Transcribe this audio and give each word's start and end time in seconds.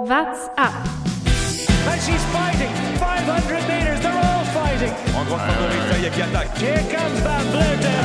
What's 0.00 0.46
up? 0.56 0.72
And 1.90 2.00
she's 2.00 2.24
fighting. 2.26 2.70
500 2.98 3.68
meters, 3.68 4.00
they're 4.00 4.12
all 4.12 4.44
fighting. 4.54 4.92
En 5.16 5.24
grosse 5.24 5.40
favori, 5.40 5.74
ça 5.90 5.98
y 5.98 6.04
est, 6.04 6.10
qui 6.10 6.22
attaque. 6.22 6.56
Here 6.56 6.84
comes 6.88 7.18
Van 7.18 7.42
Vleuten. 7.50 8.04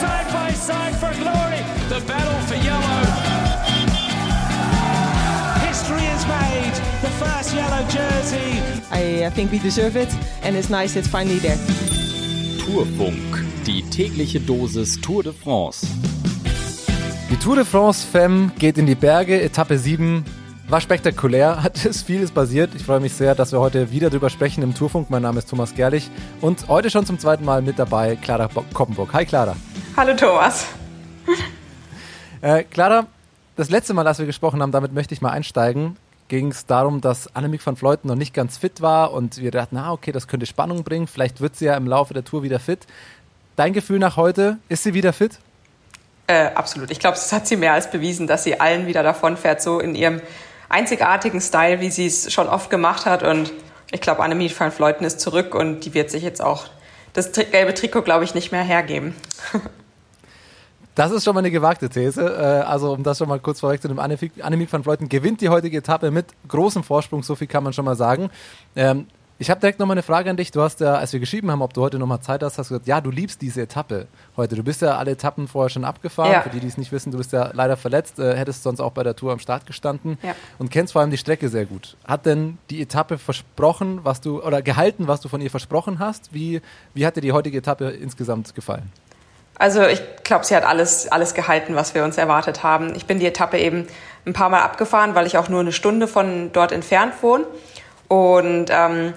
Side 0.00 0.32
by 0.32 0.52
side 0.52 0.96
for 0.96 1.14
glory. 1.22 1.62
The 1.88 2.00
battle 2.04 2.40
for 2.48 2.56
yellow. 2.56 3.04
History 5.68 6.02
is 6.02 6.26
made. 6.26 6.74
The 7.02 7.10
first 7.24 7.54
yellow 7.54 7.86
jersey. 7.88 8.60
I 8.90 9.30
think 9.30 9.52
we 9.52 9.60
deserve 9.60 9.94
it, 9.96 10.12
and 10.42 10.56
it's 10.56 10.68
nice 10.68 10.96
it's 10.96 11.06
finally 11.06 11.38
there. 11.38 11.58
Tourfunk, 12.58 13.44
die 13.64 13.84
tägliche 13.88 14.40
Dosis 14.40 15.00
Tour 15.00 15.22
de 15.22 15.32
France. 15.32 15.86
Die 17.30 17.38
Tour 17.38 17.56
de 17.56 17.64
France 17.64 18.06
Femme 18.06 18.52
geht 18.58 18.76
in 18.76 18.84
die 18.84 18.94
Berge, 18.94 19.40
Etappe 19.40 19.78
7. 19.78 20.24
War 20.68 20.80
spektakulär, 20.80 21.62
hat 21.62 21.82
es 21.84 22.02
vieles 22.02 22.30
passiert. 22.30 22.74
Ich 22.74 22.84
freue 22.84 23.00
mich 23.00 23.14
sehr, 23.14 23.34
dass 23.34 23.50
wir 23.50 23.60
heute 23.60 23.90
wieder 23.90 24.10
drüber 24.10 24.28
sprechen 24.28 24.62
im 24.62 24.74
Tourfunk. 24.74 25.08
Mein 25.08 25.22
Name 25.22 25.38
ist 25.38 25.48
Thomas 25.48 25.74
Gerlich 25.74 26.10
und 26.42 26.68
heute 26.68 26.90
schon 26.90 27.06
zum 27.06 27.18
zweiten 27.18 27.44
Mal 27.44 27.62
mit 27.62 27.78
dabei 27.78 28.16
Clara 28.16 28.48
Koppenburg. 28.74 29.12
Hi 29.14 29.24
Clara. 29.24 29.56
Hallo 29.96 30.14
Thomas. 30.14 30.66
Äh, 32.42 32.64
Clara, 32.64 33.06
das 33.56 33.70
letzte 33.70 33.94
Mal, 33.94 34.06
als 34.06 34.18
wir 34.18 34.26
gesprochen 34.26 34.60
haben, 34.60 34.70
damit 34.70 34.92
möchte 34.92 35.14
ich 35.14 35.22
mal 35.22 35.30
einsteigen, 35.30 35.96
ging 36.28 36.50
es 36.50 36.66
darum, 36.66 37.00
dass 37.00 37.34
Annemiek 37.34 37.64
van 37.64 37.76
Vleuten 37.76 38.06
noch 38.06 38.16
nicht 38.16 38.34
ganz 38.34 38.58
fit 38.58 38.82
war 38.82 39.14
und 39.14 39.38
wir 39.40 39.50
dachten, 39.50 39.76
na 39.76 39.92
okay, 39.92 40.12
das 40.12 40.28
könnte 40.28 40.44
Spannung 40.44 40.84
bringen. 40.84 41.06
Vielleicht 41.06 41.40
wird 41.40 41.56
sie 41.56 41.64
ja 41.64 41.74
im 41.74 41.86
Laufe 41.86 42.12
der 42.12 42.22
Tour 42.22 42.42
wieder 42.42 42.60
fit. 42.60 42.86
Dein 43.56 43.72
Gefühl 43.72 43.98
nach 43.98 44.18
heute, 44.18 44.58
ist 44.68 44.82
sie 44.82 44.92
wieder 44.92 45.14
fit? 45.14 45.38
Äh, 46.26 46.46
absolut. 46.54 46.90
Ich 46.90 46.98
glaube, 46.98 47.16
das 47.16 47.32
hat 47.32 47.46
sie 47.46 47.56
mehr 47.56 47.74
als 47.74 47.90
bewiesen, 47.90 48.26
dass 48.26 48.44
sie 48.44 48.60
allen 48.60 48.86
wieder 48.86 49.02
davonfährt, 49.02 49.60
so 49.60 49.78
in 49.78 49.94
ihrem 49.94 50.20
einzigartigen 50.68 51.40
Style, 51.40 51.80
wie 51.80 51.90
sie 51.90 52.06
es 52.06 52.32
schon 52.32 52.48
oft 52.48 52.70
gemacht 52.70 53.06
hat. 53.06 53.22
Und 53.22 53.52
ich 53.92 54.00
glaube, 54.00 54.22
Annemiek 54.22 54.58
van 54.58 54.72
Vleuten 54.72 55.04
ist 55.04 55.20
zurück 55.20 55.54
und 55.54 55.80
die 55.84 55.94
wird 55.94 56.10
sich 56.10 56.22
jetzt 56.22 56.42
auch 56.42 56.64
das 57.12 57.32
gelbe 57.32 57.74
Trikot, 57.74 58.02
glaube 58.02 58.24
ich, 58.24 58.34
nicht 58.34 58.52
mehr 58.52 58.62
hergeben. 58.62 59.14
Das 60.96 61.10
ist 61.10 61.24
schon 61.24 61.34
mal 61.34 61.40
eine 61.40 61.50
gewagte 61.50 61.88
These. 61.88 62.22
Äh, 62.22 62.64
Also, 62.68 62.92
um 62.92 63.02
das 63.02 63.18
schon 63.18 63.28
mal 63.28 63.40
kurz 63.40 63.58
vorwegzunehmen, 63.58 64.00
Annemiek 64.00 64.72
van 64.72 64.84
Vleuten 64.84 65.08
gewinnt 65.08 65.40
die 65.40 65.48
heutige 65.48 65.78
Etappe 65.78 66.12
mit 66.12 66.26
großem 66.46 66.84
Vorsprung, 66.84 67.24
so 67.24 67.34
viel 67.34 67.48
kann 67.48 67.64
man 67.64 67.72
schon 67.72 67.84
mal 67.84 67.96
sagen. 67.96 68.30
Ich 69.36 69.50
habe 69.50 69.60
direkt 69.60 69.80
noch 69.80 69.86
mal 69.86 69.94
eine 69.94 70.04
Frage 70.04 70.30
an 70.30 70.36
dich. 70.36 70.52
Du 70.52 70.60
hast 70.62 70.78
ja, 70.80 70.94
als 70.94 71.12
wir 71.12 71.18
geschrieben 71.18 71.50
haben, 71.50 71.60
ob 71.60 71.74
du 71.74 71.82
heute 71.82 71.98
noch 71.98 72.06
mal 72.06 72.20
Zeit 72.20 72.42
hast, 72.44 72.56
hast 72.56 72.70
du 72.70 72.74
gesagt, 72.74 72.86
ja, 72.86 73.00
du 73.00 73.10
liebst 73.10 73.42
diese 73.42 73.62
Etappe 73.62 74.06
heute. 74.36 74.54
Du 74.54 74.62
bist 74.62 74.80
ja 74.80 74.96
alle 74.96 75.10
Etappen 75.10 75.48
vorher 75.48 75.70
schon 75.70 75.84
abgefahren. 75.84 76.30
Ja. 76.30 76.42
Für 76.42 76.50
die, 76.50 76.60
die 76.60 76.68
es 76.68 76.78
nicht 76.78 76.92
wissen, 76.92 77.10
du 77.10 77.18
bist 77.18 77.32
ja 77.32 77.50
leider 77.52 77.76
verletzt, 77.76 78.20
äh, 78.20 78.36
hättest 78.36 78.62
sonst 78.62 78.78
auch 78.78 78.92
bei 78.92 79.02
der 79.02 79.16
Tour 79.16 79.32
am 79.32 79.40
Start 79.40 79.66
gestanden 79.66 80.18
Ja. 80.22 80.36
und 80.60 80.70
kennst 80.70 80.92
vor 80.92 81.02
allem 81.02 81.10
die 81.10 81.16
Strecke 81.18 81.48
sehr 81.48 81.66
gut. 81.66 81.96
Hat 82.04 82.26
denn 82.26 82.58
die 82.70 82.80
Etappe 82.80 83.18
versprochen, 83.18 84.00
was 84.04 84.20
du, 84.20 84.40
oder 84.40 84.62
gehalten, 84.62 85.08
was 85.08 85.20
du 85.20 85.28
von 85.28 85.40
ihr 85.40 85.50
versprochen 85.50 85.98
hast? 85.98 86.32
Wie, 86.32 86.62
wie 86.94 87.04
hat 87.04 87.16
dir 87.16 87.20
die 87.20 87.32
heutige 87.32 87.58
Etappe 87.58 87.90
insgesamt 87.90 88.54
gefallen? 88.54 88.92
Also 89.56 89.82
ich 89.84 90.00
glaube, 90.22 90.44
sie 90.44 90.54
hat 90.54 90.64
alles, 90.64 91.10
alles 91.10 91.34
gehalten, 91.34 91.74
was 91.74 91.94
wir 91.94 92.04
uns 92.04 92.18
erwartet 92.18 92.62
haben. 92.62 92.94
Ich 92.94 93.06
bin 93.06 93.18
die 93.18 93.26
Etappe 93.26 93.58
eben 93.58 93.86
ein 94.26 94.32
paar 94.32 94.48
Mal 94.48 94.62
abgefahren, 94.62 95.14
weil 95.16 95.26
ich 95.26 95.38
auch 95.38 95.48
nur 95.48 95.60
eine 95.60 95.72
Stunde 95.72 96.06
von 96.08 96.50
dort 96.52 96.70
entfernt 96.72 97.14
wohne. 97.20 97.44
Und 98.08 98.66
ähm, 98.70 99.14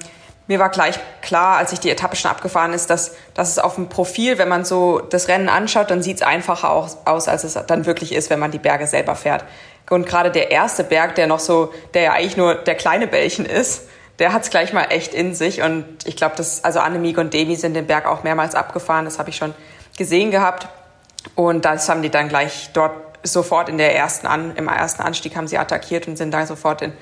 mir 0.48 0.60
war 0.60 0.70
gleich 0.70 0.98
klar, 1.22 1.58
als 1.58 1.74
ich 1.74 1.80
die 1.80 1.90
Etappe 1.90 2.16
schon 2.16 2.32
abgefahren 2.32 2.74
ist, 2.74 2.90
dass, 2.90 3.16
dass 3.34 3.50
es 3.50 3.60
auf 3.60 3.76
dem 3.76 3.90
Profil, 3.90 4.38
wenn 4.38 4.48
man 4.48 4.64
so 4.64 5.00
das 5.00 5.28
Rennen 5.28 5.50
anschaut, 5.50 5.92
dann 5.92 6.02
sieht 6.02 6.18
es 6.18 6.22
einfacher 6.22 6.72
aus, 6.72 6.98
aus, 7.06 7.28
als 7.28 7.44
es 7.44 7.54
dann 7.68 7.86
wirklich 7.86 8.14
ist, 8.14 8.30
wenn 8.30 8.40
man 8.40 8.52
die 8.52 8.60
Berge 8.60 8.88
selber 8.88 9.16
fährt. 9.16 9.44
Und 9.90 10.06
gerade 10.06 10.32
der 10.32 10.52
erste 10.52 10.84
Berg, 10.84 11.16
der 11.16 11.28
noch 11.28 11.40
so, 11.40 11.74
der 11.94 12.02
ja 12.02 12.12
eigentlich 12.14 12.38
nur 12.38 12.56
der 12.56 12.76
kleine 12.76 13.08
Bällchen 13.08 13.46
ist, 13.46 13.84
der 14.20 14.34
hat 14.34 14.44
es 14.44 14.50
gleich 14.50 14.74
mal 14.74 14.86
echt 14.90 15.14
in 15.14 15.36
sich. 15.36 15.62
Und 15.62 15.86
ich 16.06 16.16
glaube, 16.16 16.36
dass 16.36 16.64
also 16.64 16.80
Annemiek 16.80 17.18
und 17.18 17.34
Demi 17.34 17.56
sind 17.56 17.74
den 17.74 17.88
Berg 17.88 18.06
auch 18.06 18.24
mehrmals 18.24 18.56
abgefahren. 18.56 19.06
Das 19.06 19.20
habe 19.20 19.30
ich 19.30 19.36
schon 19.36 19.54
gesehen 19.98 20.32
gehabt. 20.32 20.68
Und 21.36 21.66
das 21.66 21.90
haben 21.90 22.02
die 22.02 22.10
dann 22.10 22.30
gleich 22.30 22.70
dort 22.74 23.07
sofort 23.34 23.70
in 23.70 23.78
der 23.78 23.96
ersten 23.96 24.28
An 24.28 24.56
im 24.56 24.68
ersten 24.68 25.02
Anstieg 25.02 25.36
haben 25.36 25.48
sie 25.48 25.58
attackiert 25.58 26.08
und 26.08 26.18
sind 26.18 26.32
da 26.32 26.46
sofort 26.46 26.82
im 26.82 26.94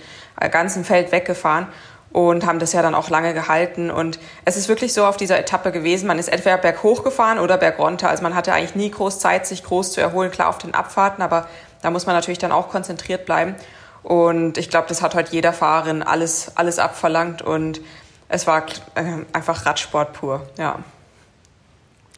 ganzen 0.51 0.83
Feld 0.83 1.11
weggefahren 1.11 1.67
und 2.11 2.45
haben 2.45 2.59
das 2.59 2.71
ja 2.71 2.81
dann 2.81 2.95
auch 2.95 3.09
lange 3.09 3.33
gehalten. 3.33 3.91
Und 3.91 4.19
es 4.45 4.55
ist 4.55 4.69
wirklich 4.69 4.93
so 4.93 5.05
auf 5.05 5.17
dieser 5.17 5.37
Etappe 5.37 5.73
gewesen, 5.73 6.07
man 6.07 6.17
ist 6.17 6.29
entweder 6.29 6.57
berghoch 6.57 7.03
gefahren 7.03 7.39
oder 7.39 7.57
bergunter. 7.57 8.09
Also 8.09 8.23
man 8.23 8.35
hatte 8.35 8.53
eigentlich 8.53 8.75
nie 8.75 8.89
groß 8.89 9.19
Zeit, 9.19 9.45
sich 9.45 9.63
groß 9.63 9.91
zu 9.91 10.01
erholen, 10.01 10.31
klar 10.31 10.47
auf 10.47 10.57
den 10.57 10.73
Abfahrten, 10.73 11.21
aber 11.21 11.47
da 11.81 11.91
muss 11.91 12.05
man 12.05 12.15
natürlich 12.15 12.39
dann 12.39 12.53
auch 12.53 12.69
konzentriert 12.69 13.25
bleiben. 13.25 13.55
Und 14.01 14.57
ich 14.57 14.69
glaube, 14.69 14.87
das 14.87 15.01
hat 15.01 15.13
heute 15.13 15.33
jeder 15.33 15.51
Fahrerin 15.51 16.03
alles, 16.03 16.53
alles 16.55 16.79
abverlangt 16.79 17.41
und 17.41 17.81
es 18.29 18.47
war 18.47 18.65
äh, 18.95 19.03
einfach 19.33 19.65
Radsport 19.65 20.13
pur, 20.13 20.47
ja. 20.57 20.79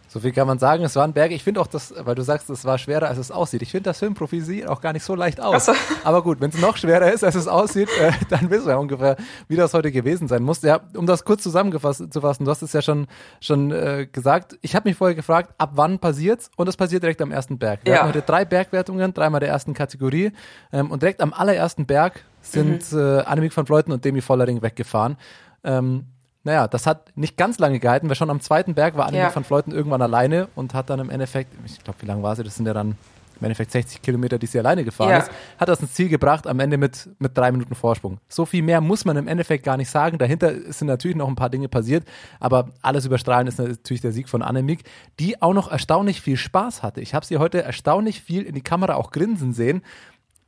So 0.09 0.21
viel 0.21 0.31
kann 0.31 0.47
man 0.47 0.57
sagen. 0.57 0.83
Es 0.85 0.95
war 0.95 1.03
ein 1.03 1.11
Berg. 1.11 1.31
Ich 1.31 1.43
finde 1.43 1.59
auch, 1.59 1.67
dass, 1.67 1.93
weil 1.97 2.15
du 2.15 2.21
sagst, 2.23 2.49
es 2.49 2.63
war 2.63 2.77
schwerer, 2.77 3.07
als 3.09 3.17
es 3.17 3.29
aussieht. 3.29 3.61
Ich 3.61 3.71
finde, 3.71 3.89
das 3.89 3.99
Filmprofi 3.99 4.39
sieht 4.39 4.65
auch 4.67 4.79
gar 4.79 4.93
nicht 4.93 5.03
so 5.03 5.15
leicht 5.15 5.41
aus. 5.41 5.65
So. 5.65 5.73
Aber 6.05 6.23
gut, 6.23 6.39
wenn 6.39 6.49
es 6.49 6.57
noch 6.59 6.77
schwerer 6.77 7.11
ist, 7.11 7.25
als 7.25 7.35
es 7.35 7.47
aussieht, 7.47 7.89
äh, 7.99 8.11
dann 8.29 8.49
wissen 8.49 8.67
wir 8.67 8.79
ungefähr, 8.79 9.17
wie 9.49 9.57
das 9.57 9.73
heute 9.73 9.91
gewesen 9.91 10.27
sein 10.29 10.43
muss. 10.43 10.61
Ja, 10.61 10.79
um 10.95 11.05
das 11.05 11.25
kurz 11.25 11.43
zusammengefasst 11.43 12.13
zu 12.13 12.21
fassen, 12.21 12.45
du 12.45 12.51
hast 12.51 12.61
es 12.61 12.71
ja 12.71 12.81
schon, 12.81 13.07
schon 13.41 13.71
äh, 13.71 14.07
gesagt. 14.09 14.57
Ich 14.61 14.75
habe 14.75 14.87
mich 14.87 14.97
vorher 14.97 15.13
gefragt, 15.15 15.53
ab 15.57 15.71
wann 15.73 15.99
passiert's? 15.99 16.49
Und 16.55 16.69
es 16.69 16.77
passiert 16.77 17.03
direkt 17.03 17.21
am 17.21 17.31
ersten 17.31 17.57
Berg. 17.57 17.81
Wir 17.83 17.93
Ja. 17.93 17.99
hatten 17.99 18.09
heute 18.09 18.21
drei 18.21 18.45
Bergwertungen, 18.45 19.13
dreimal 19.13 19.41
der 19.41 19.49
ersten 19.49 19.73
Kategorie. 19.73 20.31
Ähm, 20.71 20.89
und 20.89 21.01
direkt 21.01 21.19
am 21.21 21.33
allerersten 21.33 21.85
Berg 21.85 22.23
sind 22.41 22.91
Mhm. 22.93 22.97
äh, 22.99 23.19
Annemiek 23.23 23.55
van 23.57 23.65
Vleuten 23.65 23.91
und 23.91 24.05
Demi 24.05 24.21
Vollering 24.21 24.61
weggefahren. 24.61 25.17
Ähm, 25.65 26.05
naja, 26.43 26.67
das 26.67 26.87
hat 26.87 27.11
nicht 27.17 27.35
ganz 27.37 27.59
lange 27.59 27.79
gehalten, 27.79 28.07
weil 28.09 28.15
schon 28.15 28.29
am 28.29 28.39
zweiten 28.41 28.73
Berg 28.73 28.95
war 28.95 29.05
Annemiek 29.07 29.29
Ja. 29.29 29.35
van 29.35 29.43
Vleuten 29.43 29.71
irgendwann 29.73 30.01
alleine 30.01 30.47
und 30.55 30.73
hat 30.73 30.89
dann 30.89 30.99
im 30.99 31.09
Endeffekt, 31.09 31.51
ich 31.65 31.83
glaube, 31.83 32.01
wie 32.01 32.05
lange 32.05 32.23
war 32.23 32.35
sie? 32.35 32.43
Das 32.43 32.55
sind 32.55 32.65
ja 32.65 32.73
dann 32.73 32.95
im 33.39 33.43
Endeffekt 33.43 33.69
60 33.71 34.01
Kilometer, 34.01 34.39
die 34.39 34.47
sie 34.47 34.57
alleine 34.57 34.83
gefahren 34.83 35.09
Ja. 35.11 35.17
ist, 35.19 35.29
hat 35.59 35.69
das 35.69 35.79
ins 35.81 35.93
Ziel 35.93 36.09
gebracht, 36.09 36.47
am 36.47 36.59
Ende 36.59 36.77
mit, 36.77 37.07
mit 37.19 37.37
drei 37.37 37.51
Minuten 37.51 37.75
Vorsprung. 37.75 38.17
So 38.27 38.45
viel 38.47 38.63
mehr 38.63 38.81
muss 38.81 39.05
man 39.05 39.15
im 39.15 39.27
Endeffekt 39.27 39.63
gar 39.63 39.77
nicht 39.77 39.91
sagen. 39.91 40.17
Dahinter 40.17 40.53
sind 40.71 40.87
natürlich 40.87 41.15
noch 41.17 41.27
ein 41.27 41.35
paar 41.35 41.49
Dinge 41.51 41.67
passiert, 41.69 42.03
aber 42.39 42.69
alles 42.81 43.05
überstrahlen 43.05 43.45
ist 43.45 43.59
natürlich 43.59 44.01
der 44.01 44.11
Sieg 44.11 44.27
von 44.27 44.41
Annemiek, 44.41 44.85
die 45.19 45.39
auch 45.41 45.53
noch 45.53 45.69
erstaunlich 45.71 46.19
viel 46.21 46.35
Spaß 46.37 46.81
hatte. 46.81 46.99
Ich 47.01 47.13
habe 47.13 47.25
sie 47.27 47.37
heute 47.37 47.61
erstaunlich 47.61 48.21
viel 48.21 48.41
in 48.41 48.55
die 48.55 48.61
Kamera 48.61 48.95
auch 48.95 49.11
grinsen 49.11 49.53
sehen. 49.53 49.83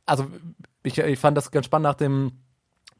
Also 0.06 0.26
ich, 0.82 0.98
ich 0.98 1.18
fand 1.20 1.36
das 1.36 1.52
ganz 1.52 1.66
spannend 1.66 1.84
nach 1.84 1.94
dem 1.94 2.32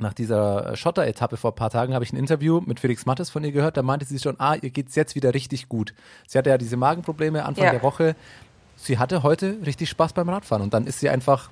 nach 0.00 0.14
dieser 0.14 0.76
Schotter-Etappe 0.76 1.36
vor 1.36 1.52
ein 1.52 1.56
paar 1.56 1.70
Tagen 1.70 1.94
habe 1.94 2.04
ich 2.04 2.12
ein 2.12 2.16
Interview 2.16 2.60
mit 2.64 2.80
Felix 2.80 3.06
Mattes 3.06 3.30
von 3.30 3.44
ihr 3.44 3.52
gehört. 3.52 3.76
Da 3.76 3.82
meinte 3.82 4.04
sie 4.04 4.18
schon, 4.18 4.36
ah, 4.38 4.54
ihr 4.60 4.70
geht's 4.70 4.94
jetzt 4.94 5.14
wieder 5.14 5.34
richtig 5.34 5.68
gut. 5.68 5.94
Sie 6.26 6.38
hatte 6.38 6.50
ja 6.50 6.58
diese 6.58 6.76
Magenprobleme 6.76 7.44
Anfang 7.44 7.64
Ja. 7.64 7.70
der 7.72 7.82
Woche. 7.82 8.16
Sie 8.76 8.98
hatte 8.98 9.22
heute 9.22 9.56
richtig 9.66 9.90
Spaß 9.90 10.14
beim 10.14 10.28
Radfahren 10.28 10.62
und 10.62 10.72
dann 10.74 10.86
ist 10.86 11.00
sie 11.00 11.08
einfach 11.10 11.50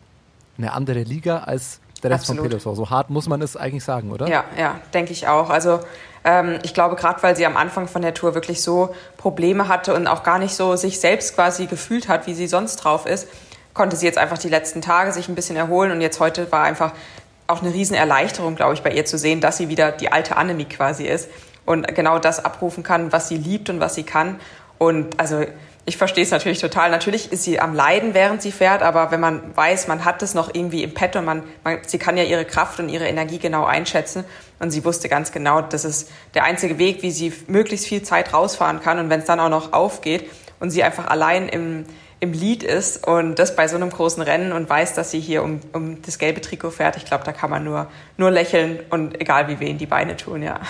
eine 0.57 0.73
andere 0.73 1.03
Liga 1.03 1.39
als 1.41 1.81
der 2.03 2.11
Rest 2.11 2.23
Absolut. 2.23 2.43
vom 2.43 2.49
Peloton. 2.49 2.75
So 2.77 2.91
hart 2.91 3.11
muss 3.11 3.29
man 3.29 3.43
es 3.43 3.57
eigentlich 3.57 3.85
sagen, 3.85 4.11
oder? 4.13 4.29
Ja, 4.29 4.45
ja, 4.59 4.81
denke 4.95 5.13
ich 5.13 5.29
auch. 5.29 5.51
Also 5.51 5.81
ähm, 6.25 6.59
ich 6.63 6.73
glaube, 6.75 6.97
gerade 6.97 7.23
weil 7.23 7.37
sie 7.37 7.45
am 7.45 7.57
Anfang 7.57 7.89
von 7.89 8.03
der 8.03 8.15
Tour 8.15 8.35
wirklich 8.35 8.63
so 8.63 8.95
Probleme 9.17 9.69
hatte 9.69 9.95
und 9.95 10.07
auch 10.07 10.23
gar 10.23 10.39
nicht 10.39 10.55
so 10.55 10.77
sich 10.77 11.01
selbst 11.01 11.35
quasi 11.35 11.67
gefühlt 11.67 12.09
hat, 12.09 12.27
wie 12.27 12.35
sie 12.35 12.47
sonst 12.47 12.77
drauf 12.77 13.05
ist, 13.05 13.29
konnte 13.75 13.97
sie 13.97 14.07
jetzt 14.07 14.19
einfach 14.19 14.39
die 14.39 14.49
letzten 14.49 14.81
Tage 14.81 15.13
sich 15.13 15.29
ein 15.29 15.35
bisschen 15.35 15.57
erholen 15.57 15.91
und 15.93 16.01
jetzt 16.01 16.19
heute 16.21 16.51
war 16.51 16.63
einfach 16.63 16.93
auch 17.49 17.63
eine 17.63 17.73
riesen 17.73 17.97
Erleichterung, 17.97 18.55
glaube 18.55 18.75
ich, 18.75 18.83
bei 18.83 18.93
ihr 18.93 19.05
zu 19.05 19.19
sehen, 19.19 19.41
dass 19.41 19.57
sie 19.57 19.69
wieder 19.69 19.91
die 19.91 20.13
alte 20.13 20.37
Annemiek 20.37 20.71
quasi 20.71 21.05
ist 21.05 21.29
und 21.65 21.93
genau 21.95 22.19
das 22.19 22.45
abrufen 22.45 22.83
kann, 22.83 23.11
was 23.11 23.29
sie 23.29 23.37
liebt 23.37 23.71
und 23.71 23.81
was 23.81 23.95
sie 23.95 24.05
kann. 24.05 24.39
Und 24.77 25.19
also 25.19 25.45
ich 25.87 25.97
verstehe 25.97 26.23
es 26.23 26.31
natürlich 26.31 26.61
total. 26.61 26.91
Natürlich 26.91 27.33
ist 27.33 27.45
sie 27.45 27.59
am 27.59 27.75
Leiden, 27.75 28.13
während 28.13 28.43
sie 28.43 28.53
fährt, 28.53 28.83
aber 28.83 29.11
wenn 29.11 29.21
man 29.21 29.57
weiß, 29.57 29.89
man 29.89 30.05
hat 30.05 30.23
es 30.23 30.35
noch 30.35 30.55
irgendwie 30.55 30.83
im 30.83 30.93
Petto, 30.93 31.23
man, 31.23 31.43
man, 31.65 31.79
sie 31.87 31.99
kann 31.99 32.19
ja 32.19 32.25
ihre 32.25 32.45
Kraft 32.45 32.79
und 32.81 32.91
ihre 32.91 33.09
Energie 33.09 33.39
genau 33.39 33.65
einschätzen 33.65 34.25
und 34.59 34.71
sie 34.71 34.85
wusste 34.85 35.09
ganz 35.09 35.33
genau, 35.33 35.62
das 35.62 35.87
ist 35.87 36.11
der 36.35 36.44
einzige 36.44 36.77
Weg, 36.77 37.03
wie 37.03 37.11
sie 37.11 37.33
möglichst 37.47 37.87
viel 37.87 38.03
Zeit 38.03 38.35
rausfahren 38.35 38.81
kann 38.81 38.99
und 38.99 39.09
wenn 39.09 39.21
es 39.21 39.27
dann 39.27 39.41
auch 39.41 39.49
noch 39.49 39.73
aufgeht 39.73 40.31
und 40.61 40.71
sie 40.71 40.83
einfach 40.83 41.06
allein 41.06 41.49
im, 41.49 41.87
im 42.20 42.32
Lead 42.32 42.62
ist 42.62 43.06
und 43.06 43.38
das 43.38 43.55
bei 43.55 43.69
so 43.69 43.76
einem 43.76 43.91
großen 43.91 44.23
Rennen 44.23 44.53
und 44.53 44.69
weiß, 44.69 44.94
dass 44.94 45.11
sie 45.11 45.20
hier 45.20 45.43
um, 45.43 45.61
um 45.73 46.03
das 46.03 46.19
gelbe 46.19 46.41
Trikot 46.41 46.70
fährt, 46.70 46.97
ich 46.97 47.05
glaube, 47.05 47.25
da 47.25 47.32
kann 47.32 47.50
man 47.50 47.65
nur, 47.65 47.87
nur 48.17 48.31
lächeln 48.31 48.81
und 48.91 49.20
egal 49.20 49.49
wie 49.49 49.61
weh 49.61 49.73
die 49.75 49.87
Beine 49.87 50.17
tun, 50.17 50.43
ja. 50.43 50.61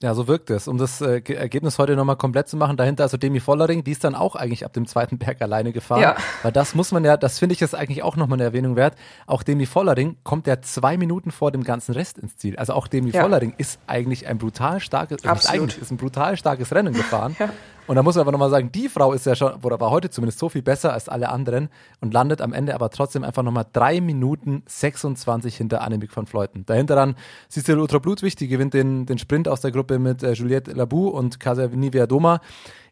Ja, 0.00 0.14
so 0.14 0.28
wirkt 0.28 0.48
es. 0.50 0.68
Um 0.68 0.78
das 0.78 1.00
äh, 1.00 1.20
Ge- 1.20 1.34
Ergebnis 1.34 1.76
heute 1.80 1.96
nochmal 1.96 2.14
komplett 2.14 2.46
zu 2.48 2.56
machen, 2.56 2.76
dahinter 2.76 3.02
also 3.02 3.16
Demi 3.16 3.40
Vollering, 3.40 3.82
die 3.82 3.90
ist 3.90 4.04
dann 4.04 4.14
auch 4.14 4.36
eigentlich 4.36 4.64
ab 4.64 4.72
dem 4.72 4.86
zweiten 4.86 5.18
Berg 5.18 5.42
alleine 5.42 5.72
gefahren. 5.72 6.02
Ja. 6.02 6.16
Weil 6.44 6.52
das 6.52 6.76
muss 6.76 6.92
man 6.92 7.04
ja, 7.04 7.16
das 7.16 7.40
finde 7.40 7.54
ich 7.54 7.62
ist 7.62 7.74
eigentlich 7.74 8.04
auch 8.04 8.14
nochmal 8.14 8.36
eine 8.36 8.44
Erwähnung 8.44 8.76
wert. 8.76 8.94
Auch 9.26 9.42
Demi 9.42 9.66
Vollering 9.66 10.16
kommt 10.22 10.46
ja 10.46 10.62
zwei 10.62 10.96
Minuten 10.96 11.32
vor 11.32 11.50
dem 11.50 11.64
ganzen 11.64 11.94
Rest 11.94 12.16
ins 12.18 12.36
Ziel. 12.36 12.56
Also 12.56 12.74
auch 12.74 12.86
Demi 12.86 13.10
Ja. 13.10 13.22
Vollering 13.22 13.54
ist 13.58 13.80
eigentlich 13.88 14.28
ein 14.28 14.38
brutal 14.38 14.78
starkes, 14.78 15.24
nicht 15.24 15.28
Absolut. 15.28 15.62
eigentlich, 15.62 15.82
ist 15.82 15.90
ein 15.90 15.96
brutal 15.96 16.36
starkes 16.36 16.72
Rennen 16.72 16.94
gefahren. 16.94 17.34
Ja. 17.40 17.48
Und 17.88 17.96
da 17.96 18.02
muss 18.02 18.14
man 18.14 18.20
aber 18.22 18.32
nochmal 18.32 18.50
sagen, 18.50 18.70
die 18.70 18.88
Frau 18.88 19.12
ist 19.14 19.26
ja 19.26 19.34
schon, 19.34 19.54
oder 19.62 19.80
war 19.80 19.90
heute 19.90 20.10
zumindest 20.10 20.38
so 20.38 20.48
viel 20.48 20.62
besser 20.62 20.92
als 20.92 21.08
alle 21.08 21.30
anderen 21.30 21.68
und 22.00 22.12
landet 22.12 22.40
am 22.42 22.52
Ende 22.52 22.74
aber 22.74 22.90
trotzdem 22.90 23.24
einfach 23.24 23.42
nochmal 23.42 23.64
drei 23.72 24.00
Minuten 24.00 24.62
26 24.66 25.56
hinter 25.56 25.80
Annemiek 25.80 26.14
van 26.14 26.26
Fleuten. 26.26 26.64
Dahinter 26.66 26.94
dann 26.94 27.16
Cicero 27.50 27.80
Ultra 27.80 27.98
Blutwig, 27.98 28.36
die 28.36 28.46
gewinnt 28.46 28.74
den, 28.74 29.06
den 29.06 29.18
Sprint 29.18 29.48
aus 29.48 29.62
der 29.62 29.72
Gruppe 29.72 29.98
mit 29.98 30.22
äh, 30.22 30.32
Juliette 30.32 30.72
Labou 30.72 31.08
und 31.08 31.40
Casa 31.40 31.66
Nivea 31.66 32.06
Doma. 32.06 32.40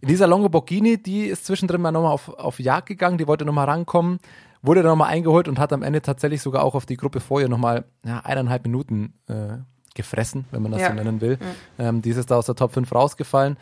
Elisa 0.00 0.24
Longo 0.26 0.48
Bocchini, 0.48 1.00
die 1.02 1.26
ist 1.26 1.46
zwischendrin 1.46 1.80
mal 1.82 1.92
nochmal 1.92 2.12
auf, 2.12 2.28
auf 2.30 2.58
Jagd 2.58 2.88
gegangen, 2.88 3.18
die 3.18 3.26
wollte 3.26 3.44
nochmal 3.44 3.66
rankommen, 3.66 4.18
wurde 4.62 4.82
dann 4.82 4.90
nochmal 4.92 5.10
eingeholt 5.10 5.46
und 5.48 5.58
hat 5.58 5.72
am 5.72 5.82
Ende 5.82 6.00
tatsächlich 6.02 6.40
sogar 6.42 6.64
auch 6.64 6.74
auf 6.74 6.86
die 6.86 6.96
Gruppe 6.96 7.20
vor 7.20 7.40
ihr 7.40 7.48
nochmal 7.48 7.84
ja, 8.04 8.20
eineinhalb 8.20 8.62
Minuten 8.64 9.12
äh, 9.28 9.58
gefressen, 9.94 10.44
wenn 10.50 10.62
man 10.62 10.72
das 10.72 10.80
Ja. 10.82 10.88
so 10.88 10.94
nennen 10.94 11.20
will. 11.20 11.38
Ähm, 11.78 12.02
die 12.02 12.10
ist 12.10 12.16
jetzt 12.16 12.30
da 12.30 12.36
aus 12.36 12.46
der 12.46 12.54
Top 12.54 12.72
5 12.72 12.94
rausgefallen. 12.94 13.56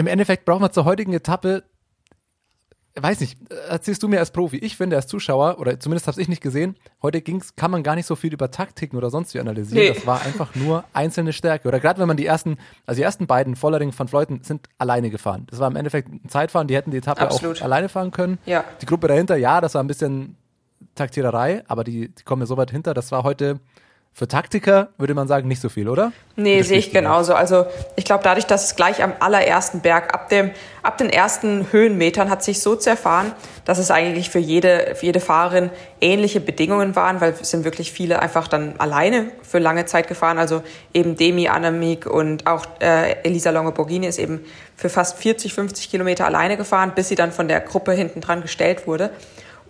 Im 0.00 0.06
Endeffekt 0.06 0.46
brauchen 0.46 0.62
wir 0.62 0.72
zur 0.72 0.86
heutigen 0.86 1.12
Etappe, 1.12 1.62
weiß 2.94 3.20
nicht, 3.20 3.38
erzählst 3.68 4.02
du 4.02 4.08
mir 4.08 4.18
als 4.18 4.30
Profi, 4.30 4.56
ich 4.56 4.74
finde 4.74 4.96
als 4.96 5.06
Zuschauer, 5.06 5.58
oder 5.58 5.78
zumindest 5.78 6.06
habe 6.06 6.18
ich 6.18 6.26
nicht 6.26 6.42
gesehen, 6.42 6.78
heute 7.02 7.20
ging's, 7.20 7.54
kann 7.54 7.70
man 7.70 7.82
gar 7.82 7.96
nicht 7.96 8.06
so 8.06 8.16
viel 8.16 8.32
über 8.32 8.50
Taktiken 8.50 8.96
oder 8.96 9.10
sonst 9.10 9.34
wie 9.34 9.40
analysieren. 9.40 9.88
Nee. 9.88 9.92
Das 9.92 10.06
war 10.06 10.22
einfach 10.22 10.54
nur 10.54 10.84
einzelne 10.94 11.34
Stärke. 11.34 11.68
Oder 11.68 11.80
gerade 11.80 12.00
wenn 12.00 12.08
man 12.08 12.16
die 12.16 12.24
ersten, 12.24 12.56
also 12.86 12.98
die 12.98 13.02
ersten 13.02 13.26
beiden, 13.26 13.56
Vollering 13.56 13.92
von 13.92 14.08
Fleuten, 14.08 14.42
sind 14.42 14.70
alleine 14.78 15.10
gefahren. 15.10 15.46
Das 15.50 15.58
war 15.58 15.68
im 15.68 15.76
Endeffekt 15.76 16.08
ein 16.08 16.30
Zeitfahren, 16.30 16.66
die 16.66 16.76
hätten 16.76 16.92
die 16.92 16.96
Etappe 16.96 17.20
Absolut. 17.20 17.58
auch 17.58 17.64
alleine 17.66 17.90
fahren 17.90 18.10
können. 18.10 18.38
Ja. 18.46 18.64
Die 18.80 18.86
Gruppe 18.86 19.06
dahinter, 19.06 19.36
ja, 19.36 19.60
das 19.60 19.74
war 19.74 19.84
ein 19.84 19.86
bisschen 19.86 20.38
Taktiererei, 20.94 21.62
aber 21.68 21.84
die, 21.84 22.08
die 22.08 22.22
kommen 22.22 22.40
ja 22.40 22.46
so 22.46 22.56
weit 22.56 22.70
hinter. 22.70 22.94
Das 22.94 23.12
war 23.12 23.22
heute 23.22 23.60
für 24.12 24.28
Taktiker, 24.28 24.88
würde 24.98 25.14
man 25.14 25.28
sagen, 25.28 25.48
nicht 25.48 25.62
so 25.62 25.68
viel, 25.68 25.88
oder? 25.88 26.12
Nee, 26.36 26.62
sehe 26.62 26.78
ich 26.78 26.90
genauso. 26.92 27.34
Also 27.34 27.66
ich 27.96 28.04
glaube, 28.04 28.22
dadurch, 28.24 28.44
dass 28.44 28.64
es 28.64 28.76
gleich 28.76 29.02
am 29.02 29.12
allerersten 29.20 29.80
Berg, 29.80 30.12
ab, 30.12 30.28
dem, 30.28 30.50
ab 30.82 30.98
den 30.98 31.08
ersten 31.10 31.66
Höhenmetern 31.70 32.28
hat 32.28 32.42
sich 32.42 32.60
so 32.60 32.76
zerfahren, 32.76 33.32
dass 33.64 33.78
es 33.78 33.90
eigentlich 33.90 34.28
für 34.28 34.38
jede, 34.38 34.94
für 34.94 35.06
jede 35.06 35.20
Fahrerin 35.20 35.70
ähnliche 36.00 36.40
Bedingungen 36.40 36.96
waren, 36.96 37.20
weil 37.20 37.34
es 37.40 37.50
sind 37.50 37.64
wirklich 37.64 37.92
viele 37.92 38.20
einfach 38.20 38.48
dann 38.48 38.74
alleine 38.78 39.30
für 39.42 39.58
lange 39.58 39.86
Zeit 39.86 40.08
gefahren. 40.08 40.38
Also 40.38 40.62
eben 40.92 41.16
Demi, 41.16 41.48
Annemiek 41.48 42.06
und 42.06 42.46
auch 42.46 42.66
äh, 42.80 43.12
Elisa 43.22 43.50
Longo-Borghini 43.50 44.06
ist 44.06 44.18
eben 44.18 44.40
für 44.76 44.88
fast 44.88 45.18
40, 45.18 45.54
50 45.54 45.90
Kilometer 45.90 46.26
alleine 46.26 46.56
gefahren, 46.56 46.92
bis 46.94 47.08
sie 47.08 47.14
dann 47.14 47.32
von 47.32 47.48
der 47.48 47.60
Gruppe 47.60 47.92
hinten 47.92 48.20
dran 48.20 48.42
gestellt 48.42 48.86
wurde. 48.86 49.10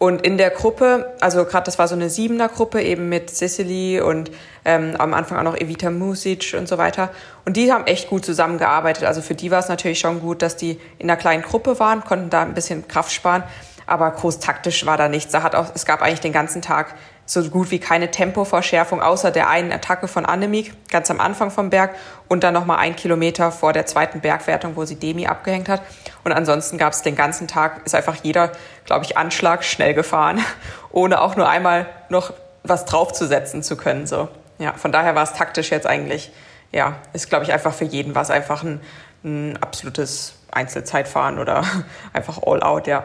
Und 0.01 0.23
in 0.23 0.39
der 0.39 0.49
Gruppe, 0.49 1.13
also 1.21 1.45
gerade 1.45 1.67
das 1.67 1.79
war 1.79 1.87
so 1.87 1.95
eine 1.95 2.09
Siebener-Gruppe 2.09 2.81
eben 2.81 3.11
mit 3.11 3.29
Sicily 3.29 4.01
und 4.01 4.31
ähm, 4.65 4.97
am 4.99 5.13
Anfang 5.13 5.37
auch 5.37 5.43
noch 5.43 5.59
Evita 5.59 5.91
Music 5.91 6.55
und 6.57 6.67
so 6.67 6.79
weiter. 6.79 7.11
Und 7.45 7.59
die 7.59 7.71
haben 7.71 7.87
echt 7.87 8.09
gut 8.09 8.25
zusammengearbeitet. 8.25 9.05
Also 9.05 9.21
für 9.21 9.35
die 9.35 9.51
war 9.51 9.59
es 9.59 9.69
natürlich 9.69 9.99
schon 9.99 10.21
gut, 10.21 10.41
dass 10.41 10.57
die 10.57 10.81
in 10.99 11.11
einer 11.11 11.21
kleinen 11.21 11.43
Gruppe 11.43 11.79
waren, 11.81 12.03
konnten 12.03 12.31
da 12.31 12.41
ein 12.41 12.55
bisschen 12.55 12.89
Kraft 12.89 13.13
sparen. 13.13 13.43
Aber 13.87 14.11
groß 14.11 14.39
taktisch 14.39 14.87
war 14.87 14.97
da 14.97 15.11
nichts. 15.11 15.33
Da 15.33 15.43
hat 15.43 15.55
auch, 15.55 15.67
es 15.75 15.85
gab 15.85 16.01
eigentlich 16.01 16.21
den 16.21 16.33
ganzen 16.33 16.63
Tag 16.63 16.95
so 17.31 17.49
gut 17.49 17.71
wie 17.71 17.79
keine 17.79 18.11
Tempoverschärfung, 18.11 19.01
außer 19.01 19.31
der 19.31 19.49
einen 19.49 19.71
Attacke 19.71 20.09
von 20.09 20.27
Annemiek, 20.27 20.73
ganz 20.91 21.13
am 21.13 21.21
Anfang 21.21 21.53
vom 21.53 21.71
Berg 21.71 21.95
und 22.27 22.43
dann 22.43 22.53
nochmal 22.53 22.79
ein 22.79 22.97
Kilometer 22.97 23.53
vor 23.53 23.73
der 23.73 23.87
zweiten 23.87 24.21
Bergwertung, 24.21 24.75
wo 24.75 24.85
sie 24.85 24.97
Demi 24.97 25.29
abgehängt 25.29 25.69
hat. 25.69 25.81
Und 26.25 26.33
ansonsten 26.33 26.77
gab 26.77 26.93
es 26.93 27.03
den 27.03 27.15
ganzen 27.15 27.47
Tag, 27.47 27.87
ist 27.87 27.95
einfach 27.95 28.17
jeder, 28.23 28.51
glaube 28.85 29.05
ich, 29.05 29.17
Anschlag 29.17 29.63
schnell 29.63 29.95
gefahren, 29.95 30.41
ohne 30.91 31.21
auch 31.21 31.37
nur 31.37 31.49
einmal 31.49 31.87
noch 32.09 32.33
was 32.65 32.85
draufzusetzen 32.85 33.63
zu 33.63 33.77
können. 33.77 34.09
So. 34.09 34.29
Ja, 34.59 34.73
von 34.73 34.91
daher 34.91 35.15
war 35.15 35.23
es 35.23 35.33
taktisch 35.33 35.71
jetzt 35.71 35.87
eigentlich, 35.87 36.33
ja, 36.73 36.97
ist, 37.13 37.29
glaube 37.29 37.45
ich, 37.45 37.53
einfach 37.53 37.73
für 37.73 37.85
jeden 37.85 38.17
was 38.17 38.31
einfach 38.31 38.65
ein, 38.65 38.81
ein 39.23 39.57
absolutes 39.61 40.35
Einzelzeitfahren 40.51 41.39
oder 41.39 41.65
einfach 42.13 42.41
all 42.45 42.61
out, 42.65 42.89
ja. 42.89 43.05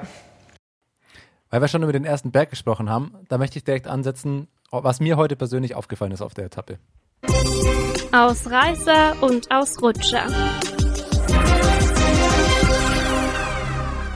Weil 1.56 1.62
wir 1.62 1.68
schon 1.69 1.84
über 1.84 1.94
den 1.94 2.04
ersten 2.04 2.31
Berg 2.31 2.50
gesprochen 2.50 2.90
haben, 2.90 3.13
da 3.30 3.38
möchte 3.38 3.57
ich 3.57 3.63
direkt 3.63 3.88
ansetzen, 3.88 4.50
was 4.72 5.00
mir 5.00 5.16
heute 5.16 5.38
persönlich 5.38 5.74
aufgefallen 5.74 6.12
ist 6.12 6.22
auf 6.22 6.34
der 6.34 6.48
Etappe. 6.48 6.80
Ausreißer 8.12 9.24
und 9.24 9.50
Ausrutscher. 9.50 10.25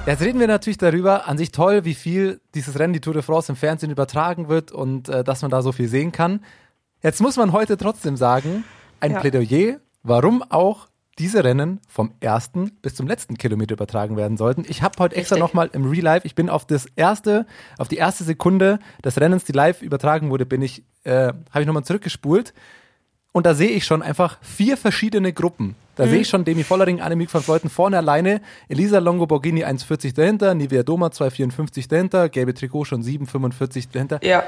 Jetzt 0.06 0.21
reden 0.21 0.41
wir 0.41 0.47
natürlich 0.47 0.80
darüber, 0.80 1.30
an 1.30 1.38
sich 1.38 1.53
toll, 1.53 1.86
wie 1.86 1.94
viel 1.94 2.41
dieses 2.56 2.77
Rennen, 2.77 2.91
die 2.91 3.00
Tour 3.00 3.13
de 3.13 3.21
France, 3.21 3.53
im 3.53 3.56
Fernsehen 3.56 3.89
übertragen 3.89 4.50
wird 4.50 4.74
und 4.74 5.07
äh, 5.07 5.24
dass 5.24 5.42
man 5.42 5.50
da 5.50 5.62
so 5.62 5.71
viel 5.71 5.88
sehen 5.88 6.12
kann. 6.12 6.44
Jetzt 7.01 7.21
muss 7.21 7.38
man 7.38 7.53
heute 7.53 7.77
trotzdem 7.77 8.18
sagen, 8.18 8.65
ein 9.00 9.12
Ja. 9.12 9.21
Plädoyer, 9.21 9.77
warum 10.03 10.44
auch 10.44 10.88
diese 11.19 11.44
Rennen 11.44 11.80
vom 11.88 12.13
ersten 12.21 12.71
bis 12.81 12.95
zum 12.95 13.06
letzten 13.07 13.38
Kilometer 13.38 13.74
übertragen 13.74 14.18
werden 14.18 14.38
sollten. 14.38 14.66
Ich 14.68 14.81
habe 14.81 14.95
heute 15.00 15.16
extra 15.18 15.38
nochmal 15.38 15.69
im 15.74 15.86
Real 15.86 16.04
Life, 16.04 16.25
ich 16.25 16.33
bin 16.36 16.50
auf 16.50 16.66
das 16.66 16.88
erste, 16.95 17.45
auf 17.77 17.88
die 17.88 17.98
erste 17.98 18.24
Sekunde 18.24 18.80
des 19.04 19.19
Rennens, 19.19 19.44
die 19.44 19.51
live 19.51 19.81
übertragen 19.81 20.30
wurde, 20.30 20.45
bin 20.45 20.62
ich, 20.62 20.83
äh, 21.04 21.27
habe 21.51 21.62
ich 21.62 21.66
nochmal 21.68 21.83
zurückgespult. 21.83 22.54
Und 23.31 23.45
da 23.45 23.54
sehe 23.54 23.69
ich 23.69 23.86
schon 23.86 24.01
einfach 24.01 24.39
vier 24.42 24.75
verschiedene 24.75 25.31
Gruppen. 25.33 25.75
Da 25.95 26.06
Mhm. 26.06 26.10
sehe 26.10 26.19
ich 26.21 26.30
schon 26.30 26.45
Demi 26.45 26.63
Vollering, 26.63 27.00
Annemiek 27.01 27.31
van 27.31 27.44
Fleuten 27.44 27.69
vorne 27.69 27.98
alleine, 27.98 28.42
Elisa 28.69 28.98
Longo 28.98 29.27
Borghini 29.27 29.63
1,40 29.66 30.13
dahinter, 30.16 30.56
Nivea 30.56 30.81
Doma 30.81 31.07
2,54 31.12 31.88
dahinter, 31.88 32.27
gelbe 32.30 32.56
Trikot 32.56 32.86
schon 32.86 33.04
7,45 33.04 33.89
dahinter. 33.92 34.19
Ja, 34.24 34.44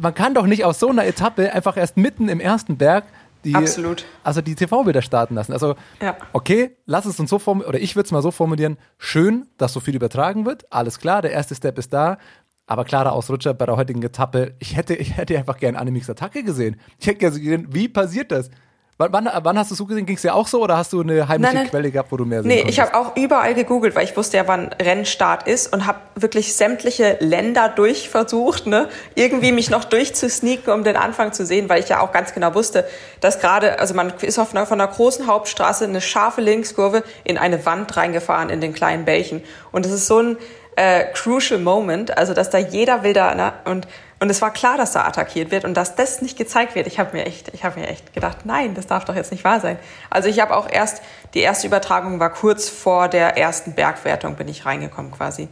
Man 0.00 0.14
kann 0.14 0.32
doch 0.34 0.46
nicht 0.46 0.64
aus 0.64 0.78
so 0.78 0.88
einer 0.90 1.04
Etappe 1.06 1.52
einfach 1.52 1.76
erst 1.76 1.96
mitten 1.96 2.28
im 2.28 2.38
ersten 2.40 2.76
Berg 2.76 3.04
die, 3.44 3.54
Absolut. 3.54 4.04
also 4.22 4.40
die 4.40 4.54
TV-Bilder 4.54 5.02
starten 5.02 5.34
lassen. 5.34 5.52
Also, 5.52 5.74
Ja. 6.00 6.16
okay, 6.32 6.76
lass 6.86 7.06
es 7.06 7.18
uns 7.20 7.30
so 7.30 7.38
formulieren, 7.38 7.68
oder 7.70 7.80
ich 7.80 7.96
würde 7.96 8.06
es 8.06 8.12
mal 8.12 8.22
so 8.22 8.30
formulieren, 8.30 8.76
schön, 8.98 9.46
dass 9.58 9.72
so 9.72 9.80
viel 9.80 9.96
übertragen 9.96 10.44
wird, 10.46 10.70
alles 10.72 10.98
klar, 10.98 11.22
der 11.22 11.32
erste 11.32 11.54
Step 11.54 11.78
ist 11.78 11.92
da, 11.92 12.18
aber 12.66 12.84
klarer 12.84 13.12
Ausrutscher 13.12 13.52
bei 13.54 13.66
der 13.66 13.76
heutigen 13.76 14.02
Etappe, 14.02 14.54
ich 14.60 14.76
hätte, 14.76 14.94
ich 14.94 15.16
hätte 15.16 15.36
einfach 15.36 15.58
gern 15.58 15.74
Annemieks 15.76 16.08
Attacke 16.08 16.44
gesehen. 16.44 16.80
Ich 16.98 17.06
hätte 17.08 17.18
gerne 17.18 17.38
gesehen, 17.40 17.66
wie 17.70 17.88
passiert 17.88 18.30
das? 18.30 18.50
Wann, 19.00 19.14
wann, 19.14 19.30
wann 19.44 19.58
hast 19.58 19.70
du 19.70 19.74
es 19.74 19.78
so 19.78 19.86
gesehen? 19.86 20.04
Ging 20.04 20.16
es 20.16 20.22
ja 20.24 20.34
auch 20.34 20.46
so 20.46 20.62
oder 20.62 20.76
hast 20.76 20.92
du 20.92 21.00
eine 21.00 21.26
heimliche 21.26 21.54
Nein, 21.54 21.62
nein. 21.62 21.70
Quelle 21.70 21.90
gehabt, 21.90 22.12
wo 22.12 22.18
du 22.18 22.26
mehr 22.26 22.42
sehen 22.42 22.48
Nee, 22.48 22.56
konntest? 22.58 22.78
ich 22.78 22.84
habe 22.84 22.94
auch 22.94 23.16
überall 23.16 23.54
gegoogelt, 23.54 23.94
weil 23.94 24.04
ich 24.04 24.14
wusste 24.14 24.36
ja, 24.36 24.46
wann 24.46 24.74
Rennstart 24.74 25.48
ist 25.48 25.72
und 25.72 25.86
habe 25.86 26.00
wirklich 26.16 26.54
sämtliche 26.54 27.16
Länder 27.20 27.70
durchversucht, 27.70 28.66
ne, 28.66 28.90
irgendwie 29.14 29.52
mich 29.52 29.70
noch 29.70 29.84
durchzusneaken, 29.84 30.70
um 30.70 30.84
den 30.84 30.96
Anfang 30.96 31.32
zu 31.32 31.46
sehen, 31.46 31.70
weil 31.70 31.80
ich 31.80 31.88
ja 31.88 32.00
auch 32.00 32.12
ganz 32.12 32.34
genau 32.34 32.54
wusste, 32.54 32.84
dass 33.20 33.40
gerade, 33.40 33.78
also 33.78 33.94
man 33.94 34.12
ist 34.20 34.38
auf 34.38 34.54
einer, 34.54 34.66
von 34.66 34.78
einer 34.78 34.92
großen 34.92 35.26
Hauptstraße 35.26 35.84
eine 35.84 36.02
scharfe 36.02 36.42
Linkskurve 36.42 37.02
in 37.24 37.38
eine 37.38 37.64
Wand 37.64 37.96
reingefahren 37.96 38.50
in 38.50 38.60
den 38.60 38.74
kleinen 38.74 39.06
Bällchen 39.06 39.42
und 39.72 39.86
das 39.86 39.92
ist 39.92 40.08
so 40.08 40.18
ein 40.20 40.36
äh, 40.76 41.04
crucial 41.14 41.58
Moment, 41.58 42.18
also 42.18 42.34
dass 42.34 42.50
da 42.50 42.58
jeder 42.58 43.02
will 43.02 43.14
da 43.14 43.34
ne, 43.34 43.54
und 43.64 43.88
und 44.20 44.30
es 44.30 44.40
war 44.42 44.52
klar, 44.52 44.76
dass 44.76 44.92
da 44.92 45.04
attackiert 45.06 45.50
wird 45.50 45.64
und 45.64 45.74
dass 45.74 45.96
das 45.96 46.20
nicht 46.22 46.36
gezeigt 46.36 46.74
wird. 46.74 46.86
Ich 46.86 46.98
habe 46.98 47.16
mir 47.16 47.24
echt, 47.26 47.48
ich 47.54 47.64
habe 47.64 47.80
mir 47.80 47.88
echt 47.88 48.12
gedacht, 48.12 48.44
nein, 48.44 48.74
das 48.74 48.86
darf 48.86 49.04
doch 49.06 49.14
jetzt 49.14 49.32
nicht 49.32 49.44
wahr 49.44 49.60
sein. 49.60 49.78
Also 50.10 50.28
ich 50.28 50.40
habe 50.40 50.54
auch 50.56 50.68
erst 50.70 51.02
die 51.34 51.40
erste 51.40 51.66
Übertragung 51.66 52.20
war 52.20 52.30
kurz 52.30 52.68
vor 52.68 53.08
der 53.08 53.36
ersten 53.38 53.72
Bergwertung 53.74 54.36
bin 54.36 54.46
ich 54.48 54.66
reingekommen 54.66 55.10
quasi. 55.10 55.48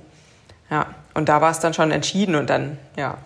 Ja, 0.70 0.86
und 1.14 1.28
da 1.30 1.40
war 1.40 1.50
es 1.50 1.60
dann 1.60 1.72
schon 1.74 1.90
entschieden 1.90 2.34
und 2.34 2.50
dann 2.50 2.78
ja. 2.96 3.16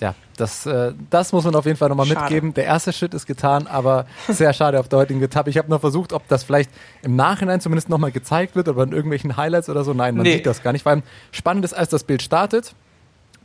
Ja, 0.00 0.14
das, 0.36 0.64
äh, 0.64 0.92
das 1.10 1.32
muss 1.32 1.42
man 1.42 1.56
auf 1.56 1.66
jeden 1.66 1.76
Fall 1.76 1.88
nochmal 1.88 2.06
mitgeben. 2.06 2.54
Der 2.54 2.66
erste 2.66 2.92
Schritt 2.92 3.14
ist 3.14 3.26
getan, 3.26 3.66
aber 3.66 4.06
sehr 4.28 4.52
schade 4.52 4.78
auf 4.78 4.88
der 4.88 5.00
heutigen 5.00 5.20
Etappe. 5.20 5.50
Ich 5.50 5.58
habe 5.58 5.68
noch 5.68 5.80
versucht, 5.80 6.12
ob 6.12 6.28
das 6.28 6.44
vielleicht 6.44 6.70
im 7.02 7.16
Nachhinein 7.16 7.60
zumindest 7.60 7.88
nochmal 7.88 8.12
gezeigt 8.12 8.54
wird 8.54 8.68
oder 8.68 8.84
in 8.84 8.92
irgendwelchen 8.92 9.36
Highlights 9.36 9.68
oder 9.68 9.82
so. 9.82 9.94
Nein, 9.94 10.14
man 10.14 10.22
Nee. 10.22 10.34
sieht 10.34 10.46
das 10.46 10.62
gar 10.62 10.72
nicht. 10.72 10.84
Vor 10.84 10.90
allem 10.90 11.02
spannend 11.32 11.64
ist, 11.64 11.74
als 11.74 11.88
das 11.88 12.04
Bild 12.04 12.22
startet, 12.22 12.74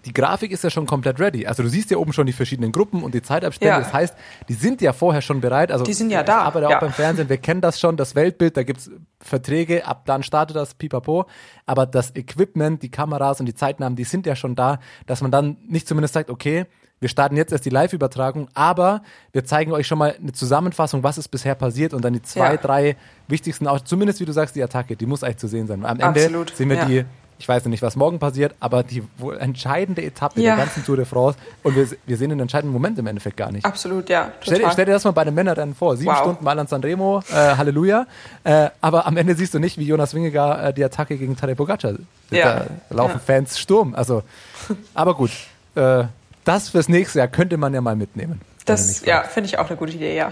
die 0.06 0.14
Grafik 0.14 0.52
ist 0.52 0.64
ja 0.64 0.70
schon 0.70 0.86
komplett 0.86 1.20
ready. 1.20 1.48
Also 1.48 1.64
du 1.64 1.70
siehst 1.70 1.92
ja 1.92 1.98
oben 1.98 2.14
schon 2.14 2.26
die 2.26 2.34
verschiedenen 2.34 2.72
Gruppen 2.72 3.04
und 3.04 3.14
die 3.14 3.22
Zeitabstände. 3.22 3.74
Ja. 3.74 3.80
Das 3.80 3.94
heißt, 3.94 4.16
die 4.50 4.54
sind 4.54 4.82
ja 4.82 4.94
vorher 4.94 5.22
schon 5.22 5.42
bereit. 5.42 5.72
Also 5.72 5.86
Die 5.86 5.94
sind 5.94 6.10
ja 6.10 6.24
da, 6.24 6.48
auch 6.48 6.56
ja. 6.56 6.80
beim 6.80 6.92
Fernsehen. 6.92 7.30
Wir 7.30 7.38
kennen 7.38 7.62
das 7.62 7.80
schon, 7.80 7.98
das 7.98 8.16
Weltbild, 8.16 8.58
da 8.58 8.64
gibt's 8.64 8.92
Verträge, 9.20 9.86
ab 9.88 10.04
dann 10.06 10.24
startet 10.24 10.56
das 10.58 10.74
Pipapo. 10.74 11.26
Aber 11.66 11.86
das 11.86 12.16
Equipment, 12.16 12.84
die 12.84 12.90
Kameras 12.90 13.40
und 13.40 13.46
die 13.46 13.56
Zeitnahmen, 13.56 13.96
die 13.96 14.04
sind 14.04 14.26
ja 14.26 14.36
schon 14.36 14.56
da, 14.56 14.80
dass 15.06 15.22
man 15.22 15.32
dann 15.32 15.58
nicht 15.68 15.88
zumindest 15.88 16.14
sagt, 16.14 16.30
okay, 16.30 16.66
wir 17.00 17.10
starten 17.10 17.36
jetzt 17.36 17.52
erst 17.52 17.66
die 17.66 17.70
Live-Übertragung, 17.70 18.48
aber 18.54 19.02
wir 19.34 19.44
zeigen 19.44 19.74
euch 19.74 19.88
schon 19.88 19.98
mal 19.98 20.16
eine 20.18 20.32
Zusammenfassung, 20.32 21.04
was 21.04 21.18
ist 21.18 21.28
bisher 21.28 21.54
passiert 21.54 21.94
und 21.94 22.02
dann 22.06 22.14
die 22.14 22.22
zwei, 22.22 22.52
Ja. 22.54 22.58
drei 22.58 22.96
wichtigsten, 23.28 23.68
auch 23.68 23.82
zumindest 23.82 24.22
wie 24.22 24.26
du 24.26 24.32
sagst, 24.32 24.56
die 24.56 24.64
Attacke, 24.64 24.96
die 24.96 25.06
muss 25.06 25.22
eigentlich 25.22 25.38
zu 25.38 25.48
sehen 25.50 25.68
sein. 25.68 25.84
Am 25.84 26.00
Ende 26.00 26.22
Absolut, 26.22 26.56
sehen 26.56 26.70
wir 26.70 26.86
die 26.86 27.04
ich 27.44 27.50
weiß 27.50 27.66
nicht, 27.66 27.82
was 27.82 27.98
morgen 27.98 28.20
passiert, 28.20 28.56
aber 28.62 28.84
die 28.84 29.04
wohl 29.18 29.38
entscheidende 29.38 30.02
Etappe 30.02 30.40
Ja. 30.40 30.56
der 30.56 30.64
ganzen 30.66 30.86
Tour 30.86 30.96
de 30.96 31.04
France 31.04 31.38
und 31.62 31.76
wir, 31.76 31.86
wir 32.06 32.16
sehen 32.16 32.30
den 32.30 32.40
entscheidenden 32.40 32.72
Moment 32.72 32.98
im 32.98 33.06
Endeffekt 33.06 33.36
gar 33.36 33.52
nicht. 33.52 33.66
Absolut, 33.66 34.08
ja. 34.08 34.32
Stell, 34.40 34.62
stell 34.72 34.86
dir 34.86 34.94
das 34.94 35.04
mal 35.04 35.12
bei 35.12 35.26
den 35.26 35.34
Männerrennen 35.36 35.76
vor. 35.76 35.98
Sieben 35.98 36.10
Wow. 36.10 36.20
Stunden 36.20 36.44
Mailand 36.46 36.70
Sanremo, 36.70 37.22
äh, 37.30 37.34
Halleluja. 37.34 38.08
Äh, 38.46 38.70
aber 38.80 39.06
am 39.06 39.18
Ende 39.18 39.36
siehst 39.36 39.54
du 39.54 39.60
nicht, 39.60 39.78
wie 39.78 39.84
Jonas 39.84 40.14
Wingegar 40.14 40.68
äh, 40.68 40.74
die 40.74 40.86
Attacke 40.86 41.18
gegen 41.18 41.36
Tadej 41.36 41.56
Pogacar. 41.56 41.96
Ja. 42.32 42.66
Da 42.90 42.96
laufen 42.96 43.16
Ja. 43.16 43.20
Fans 43.20 43.60
Sturm. 43.60 43.94
Also, 43.94 44.24
aber 44.94 45.14
gut. 45.14 45.32
Äh, 45.76 46.06
das 46.46 46.70
fürs 46.70 46.88
nächste 46.88 47.20
Jahr 47.20 47.28
könnte 47.28 47.58
man 47.58 47.74
ja 47.74 47.82
mal 47.82 47.98
mitnehmen. 47.98 48.40
das 48.66 49.06
ja, 49.06 49.24
finde 49.24 49.48
ich 49.50 49.60
auch 49.60 49.68
eine 49.68 49.76
gute 49.76 49.92
Idee, 49.92 50.16
ja. 50.16 50.32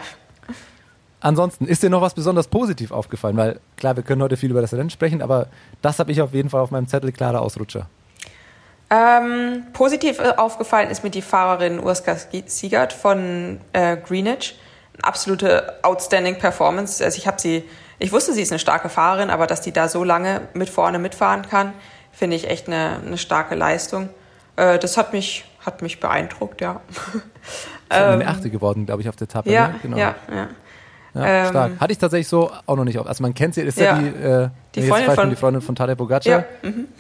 Ansonsten, 1.22 1.66
ist 1.66 1.82
dir 1.82 1.90
noch 1.90 2.02
was 2.02 2.14
besonders 2.14 2.48
positiv 2.48 2.92
aufgefallen? 2.92 3.38
Weil 3.38 3.60
klar, 3.78 3.96
wir 3.96 4.04
können 4.04 4.22
heute 4.22 4.38
viel 4.38 4.52
über 4.52 4.62
das 4.62 4.74
Rennen 4.74 4.90
sprechen, 4.90 5.22
aber 5.22 5.48
das 5.82 6.00
habe 6.00 6.12
ich 6.12 6.22
auf 6.22 6.34
jeden 6.34 6.50
Fall 6.50 6.62
auf 6.62 6.72
meinem 6.72 6.88
Zettel, 6.88 7.12
klarer 7.12 7.42
Ausrutscher. 7.42 7.88
Ähm, 8.90 9.64
positiv 9.72 10.20
äh, 10.20 10.34
aufgefallen 10.36 10.90
ist 10.90 11.04
mir 11.04 11.10
die 11.10 11.22
Fahrerin 11.22 11.80
Urska 11.80 12.18
Siegert 12.46 12.92
von 12.92 13.62
äh, 13.72 13.96
Greenwich. 13.96 14.60
Absolute 15.02 15.76
outstanding 15.84 16.38
Performance. 16.38 17.04
Also 17.04 17.18
ich 17.18 17.26
habe 17.26 17.40
sie, 17.40 17.64
ich 18.00 18.12
wusste, 18.12 18.34
sie 18.34 18.42
ist 18.42 18.52
eine 18.52 18.60
starke 18.60 18.90
Fahrerin, 18.90 19.30
aber 19.30 19.48
dass 19.48 19.62
die 19.62 19.72
da 19.72 19.88
so 19.88 20.04
lange 20.04 20.42
mit 20.54 20.70
vorne 20.70 21.00
mitfahren 21.00 21.44
kann, 21.44 21.74
finde 22.12 22.36
ich 22.36 22.50
echt 22.50 22.68
eine, 22.68 22.98
eine 23.06 23.18
starke 23.18 23.56
Leistung. 23.56 24.10
Äh, 24.58 24.78
das 24.78 24.98
hat 24.98 25.14
mich, 25.14 25.46
hat 25.66 25.82
mich 25.82 26.02
beeindruckt, 26.02 26.60
ja. 26.60 26.82
Ist 27.92 27.98
ähm, 27.98 28.22
eine 28.22 28.28
Achte 28.28 28.50
geworden, 28.50 28.86
glaube 28.86 29.02
ich, 29.02 29.10
auf 29.10 29.16
der 29.16 29.26
Etappe. 29.26 29.50
Ja, 29.50 29.70
ne? 29.70 29.80
genau. 29.82 29.98
ja, 29.98 30.16
ja. 30.34 30.50
Ja, 31.14 31.26
ähm, 31.26 31.50
stark. 31.50 31.80
Hatte 31.80 31.92
ich 31.92 31.98
tatsächlich 31.98 32.28
so 32.28 32.52
auch 32.66 32.76
noch 32.76 32.86
nicht 32.86 32.98
auf. 33.00 33.08
Also 33.08 33.22
man 33.22 33.34
kennt 33.34 33.56
sie, 33.56 33.62
ist 33.62 33.78
ja, 33.78 33.98
ja 33.98 34.02
die, 34.02 34.08
äh, 34.08 34.50
die, 34.76 34.82
Freundin 34.84 35.16
von, 35.16 35.30
die 35.30 35.36
Freundin 35.36 35.62
von 35.62 35.76
Tadej 35.76 35.96
Pogacar. 35.96 36.32
Ja. 36.32 36.70
Mhm. 36.70 36.88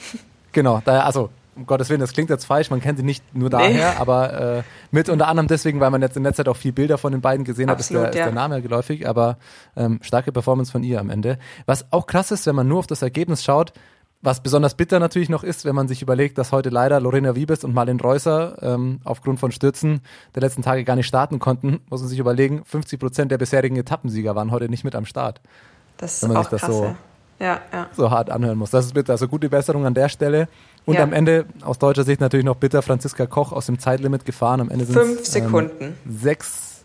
Genau, 0.53 0.82
daher, 0.84 1.06
also 1.06 1.30
um 1.56 1.65
Gottes 1.65 1.89
Willen, 1.89 2.00
das 2.00 2.13
klingt 2.13 2.30
jetzt 2.30 2.46
falsch, 2.46 2.70
man 2.70 2.82
kennt 2.82 2.98
sie 2.98 3.06
nicht 3.06 3.36
nur 3.36 3.50
daher, 3.50 3.91
nee. 3.91 4.00
aber 4.00 4.58
äh, 4.58 4.63
mit 4.91 5.10
unter 5.10 5.27
anderem 5.27 5.48
deswegen, 5.48 5.80
weil 5.80 5.89
man 5.89 6.01
jetzt 6.01 6.15
in 6.15 6.24
letzter 6.24 6.44
Zeit 6.44 6.50
auch 6.50 6.58
viel 6.58 6.72
Bilder 6.72 6.98
von 6.98 7.12
den 7.12 7.22
beiden 7.22 7.46
gesehen 7.46 7.70
Absolut, 7.70 8.03
hat, 8.03 8.10
ist 8.10 8.15
der, 8.15 8.22
ja. 8.22 8.27
ist 8.27 8.34
der 8.34 8.41
Name 8.41 8.56
ja 8.56 8.62
geläufig, 8.62 9.08
aber 9.08 9.38
ähm, 9.75 10.00
starke 10.01 10.32
Performance 10.32 10.72
von 10.72 10.84
ihr 10.84 11.00
am 11.00 11.10
Ende. 11.10 11.38
Was 11.65 11.91
auch 11.91 12.06
krass 12.06 12.32
ist, 12.32 12.46
wenn 12.48 12.56
man 12.56 12.68
nur 12.68 12.80
auf 12.80 12.88
das 12.88 13.01
Ergebnis 13.01 13.44
schaut, 13.44 13.74
was 14.22 14.42
besonders 14.42 14.75
bitter 14.75 15.00
natürlich 15.00 15.30
noch 15.30 15.44
ist, 15.44 15.66
wenn 15.66 15.75
man 15.75 15.88
sich 15.88 16.01
überlegt, 16.01 16.38
dass 16.38 16.51
heute 16.51 16.70
leider 16.70 17.00
Lorena 17.00 17.36
Wiebes 17.36 17.63
und 17.63 17.74
Marlene 17.74 18.01
Reusser 18.01 18.58
ähm, 18.62 19.00
aufgrund 19.04 19.40
von 19.40 19.51
Stürzen 19.51 20.01
der 20.36 20.42
letzten 20.42 20.62
Tage 20.62 20.84
gar 20.84 20.96
nicht 20.96 21.08
starten 21.08 21.40
konnten, 21.40 21.80
muss 21.90 22.01
man 22.01 22.10
sich 22.10 22.20
überlegen, 22.20 22.63
50 22.66 23.00
Prozent 23.00 23.32
der 23.32 23.38
bisherigen 23.38 23.78
Etappensieger 23.78 24.36
waren 24.36 24.51
heute 24.51 24.70
nicht 24.70 24.84
mit 24.84 24.96
am 24.96 25.06
Start. 25.06 25.42
Das 25.98 26.16
ist 26.16 26.24
wenn 26.24 26.30
man 26.30 26.38
auch 26.38 26.44
sich 26.44 26.51
das 26.51 26.62
krass, 26.62 26.75
so, 26.75 26.96
ja, 27.40 27.60
ja. 27.74 27.88
so 27.96 28.12
hart 28.12 28.30
anhören 28.30 28.58
muss. 28.58 28.70
Das 28.70 28.86
ist 28.86 28.94
bitter. 28.94 29.13
Also 29.13 29.28
gute 29.28 29.50
Besserung 29.50 29.86
an 29.86 29.94
der 29.94 30.10
Stelle. 30.10 30.48
Und 30.86 30.96
ja. 30.96 31.04
am 31.04 31.13
Ende, 31.13 31.46
aus 31.63 31.80
deutscher 31.80 32.04
Sicht 32.04 32.22
natürlich 32.22 32.46
noch 32.46 32.56
bitter, 32.56 32.82
Franziska 32.82 33.25
Koch 33.25 33.51
aus 33.51 33.66
dem 33.68 33.80
Zeitlimit 33.80 34.25
gefahren. 34.25 34.62
Am 34.62 34.70
Ende 34.70 34.86
sind 34.86 34.96
Fünf 34.96 35.25
Sekunden. 35.25 35.84
Ähm, 35.84 35.96
sechs 36.08 36.81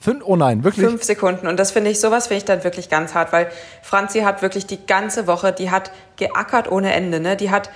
Fünf, 0.00 0.22
oh 0.24 0.36
nein, 0.36 0.64
wirklich? 0.64 0.86
Fünf 0.86 1.02
Sekunden. 1.02 1.46
Und 1.46 1.58
das 1.58 1.70
finde 1.70 1.90
ich, 1.90 2.00
sowas 2.00 2.26
finde 2.26 2.38
ich 2.38 2.44
dann 2.44 2.64
wirklich 2.64 2.88
ganz 2.88 3.14
hart, 3.14 3.32
weil 3.32 3.50
Franzi 3.82 4.20
hat 4.20 4.42
wirklich 4.42 4.66
die 4.66 4.84
ganze 4.86 5.26
Woche, 5.26 5.52
die 5.52 5.70
hat 5.70 5.90
geackert 6.16 6.70
ohne 6.70 6.92
Ende, 6.92 7.20
ne? 7.20 7.36
Die 7.36 7.50
hat, 7.50 7.70